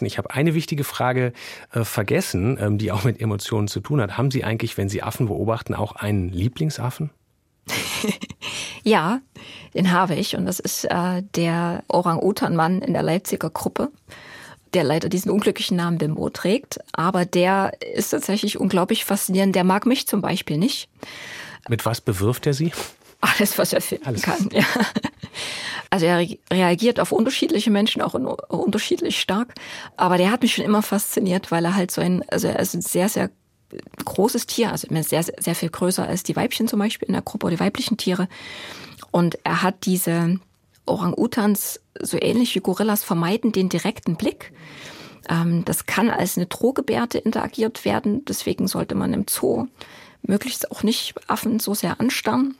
[0.00, 1.32] Und ich habe eine wichtige Frage
[1.72, 4.16] äh, vergessen, ähm, die auch mit Emotionen zu tun hat.
[4.16, 7.10] Haben Sie eigentlich, wenn Sie Affen beobachten, auch einen Lieblingsaffen?
[8.82, 9.20] ja,
[9.74, 13.90] den habe ich und das ist äh, der Orang-Utan-Mann in der Leipziger Gruppe,
[14.74, 16.80] der leider diesen unglücklichen Namen Bimbo trägt.
[16.92, 19.54] Aber der ist tatsächlich unglaublich faszinierend.
[19.54, 20.88] Der mag mich zum Beispiel nicht.
[21.68, 22.72] Mit was bewirft er Sie?
[23.20, 24.22] Alles, was er finden Alles.
[24.22, 24.64] kann, ja.
[25.90, 29.54] Also er reagiert auf unterschiedliche Menschen auch unterschiedlich stark.
[29.96, 32.74] Aber der hat mich schon immer fasziniert, weil er halt so ein, also er ist
[32.74, 33.30] ein sehr, sehr
[34.04, 37.50] großes Tier, also sehr, sehr viel größer als die Weibchen zum Beispiel in der Gruppe,
[37.50, 38.28] die weiblichen Tiere.
[39.10, 40.38] Und er hat diese
[40.86, 44.52] Orang-Utans, so ähnlich wie Gorillas, vermeiden den direkten Blick.
[45.28, 48.24] Ähm, das kann als eine Drohgebärde interagiert werden.
[48.24, 49.66] Deswegen sollte man im Zoo
[50.22, 52.56] möglichst auch nicht Affen so sehr anstarren.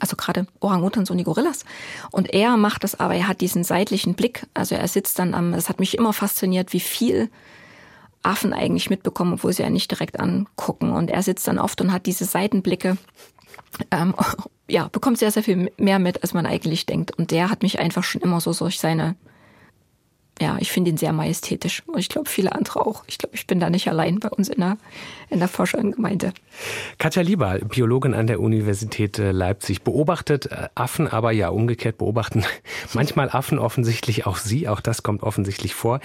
[0.00, 1.64] Also gerade Orang-Utans und die Gorillas.
[2.10, 4.46] Und er macht das aber, er hat diesen seitlichen Blick.
[4.54, 7.30] Also er sitzt dann am, es hat mich immer fasziniert, wie viel
[8.22, 10.90] Affen eigentlich mitbekommen, obwohl sie ja nicht direkt angucken.
[10.90, 12.96] Und er sitzt dann oft und hat diese Seitenblicke.
[13.90, 14.14] Ähm,
[14.68, 17.16] ja, bekommt sehr, sehr viel mehr mit, als man eigentlich denkt.
[17.16, 19.16] Und der hat mich einfach schon immer so durch seine
[20.40, 21.82] ja, ich finde ihn sehr majestätisch.
[21.86, 23.04] Und ich glaube, viele andere auch.
[23.06, 24.78] Ich glaube, ich bin da nicht allein bei uns in der,
[25.30, 26.32] in der Forschergemeinde.
[26.98, 32.44] Katja Lieber, Biologin an der Universität äh, Leipzig, beobachtet äh, Affen, aber ja, umgekehrt beobachten
[32.94, 34.66] manchmal Affen offensichtlich auch Sie.
[34.68, 36.00] Auch das kommt offensichtlich vor.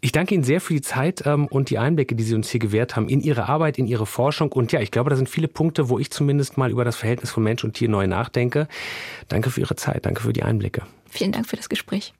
[0.00, 2.60] Ich danke Ihnen sehr für die Zeit ähm, und die Einblicke, die Sie uns hier
[2.60, 4.52] gewährt haben in Ihre Arbeit, in Ihre Forschung.
[4.52, 7.32] Und ja, ich glaube, da sind viele Punkte, wo ich zumindest mal über das Verhältnis
[7.32, 8.68] von Mensch und Tier neu nachdenke.
[9.26, 10.06] Danke für Ihre Zeit.
[10.06, 10.82] Danke für die Einblicke.
[11.10, 12.14] Vielen Dank für das Gespräch.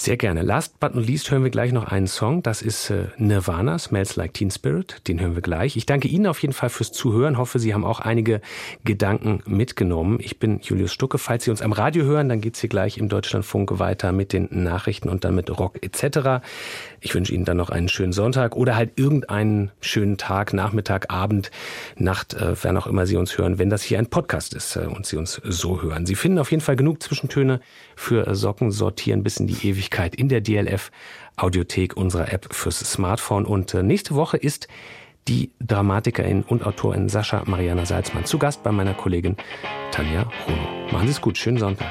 [0.00, 0.40] Sehr gerne.
[0.40, 2.42] Last but not least hören wir gleich noch einen Song.
[2.42, 5.06] Das ist äh, Nirvana, Smells Like Teen Spirit.
[5.06, 5.76] Den hören wir gleich.
[5.76, 7.36] Ich danke Ihnen auf jeden Fall fürs Zuhören.
[7.36, 8.40] Hoffe, Sie haben auch einige
[8.82, 10.16] Gedanken mitgenommen.
[10.18, 11.18] Ich bin Julius Stucke.
[11.18, 14.48] Falls Sie uns am Radio hören, dann geht's hier gleich im Deutschlandfunk weiter mit den
[14.50, 16.42] Nachrichten und dann mit Rock etc.
[17.00, 21.50] Ich wünsche Ihnen dann noch einen schönen Sonntag oder halt irgendeinen schönen Tag, Nachmittag, Abend,
[21.96, 24.80] Nacht, äh, wann auch immer Sie uns hören, wenn das hier ein Podcast ist äh,
[24.80, 26.04] und Sie uns so hören.
[26.04, 27.60] Sie finden auf jeden Fall genug Zwischentöne
[27.96, 30.90] für äh, Socken sortieren bis in die Ewigkeit in der DLF
[31.36, 33.46] Audiothek unserer App fürs Smartphone.
[33.46, 34.68] Und äh, nächste Woche ist
[35.26, 39.36] die Dramatikerin und Autorin Sascha Mariana Salzmann zu Gast bei meiner Kollegin
[39.90, 40.92] Tanja Runo.
[40.92, 41.90] Machen Sie es gut, schönen Sonntag.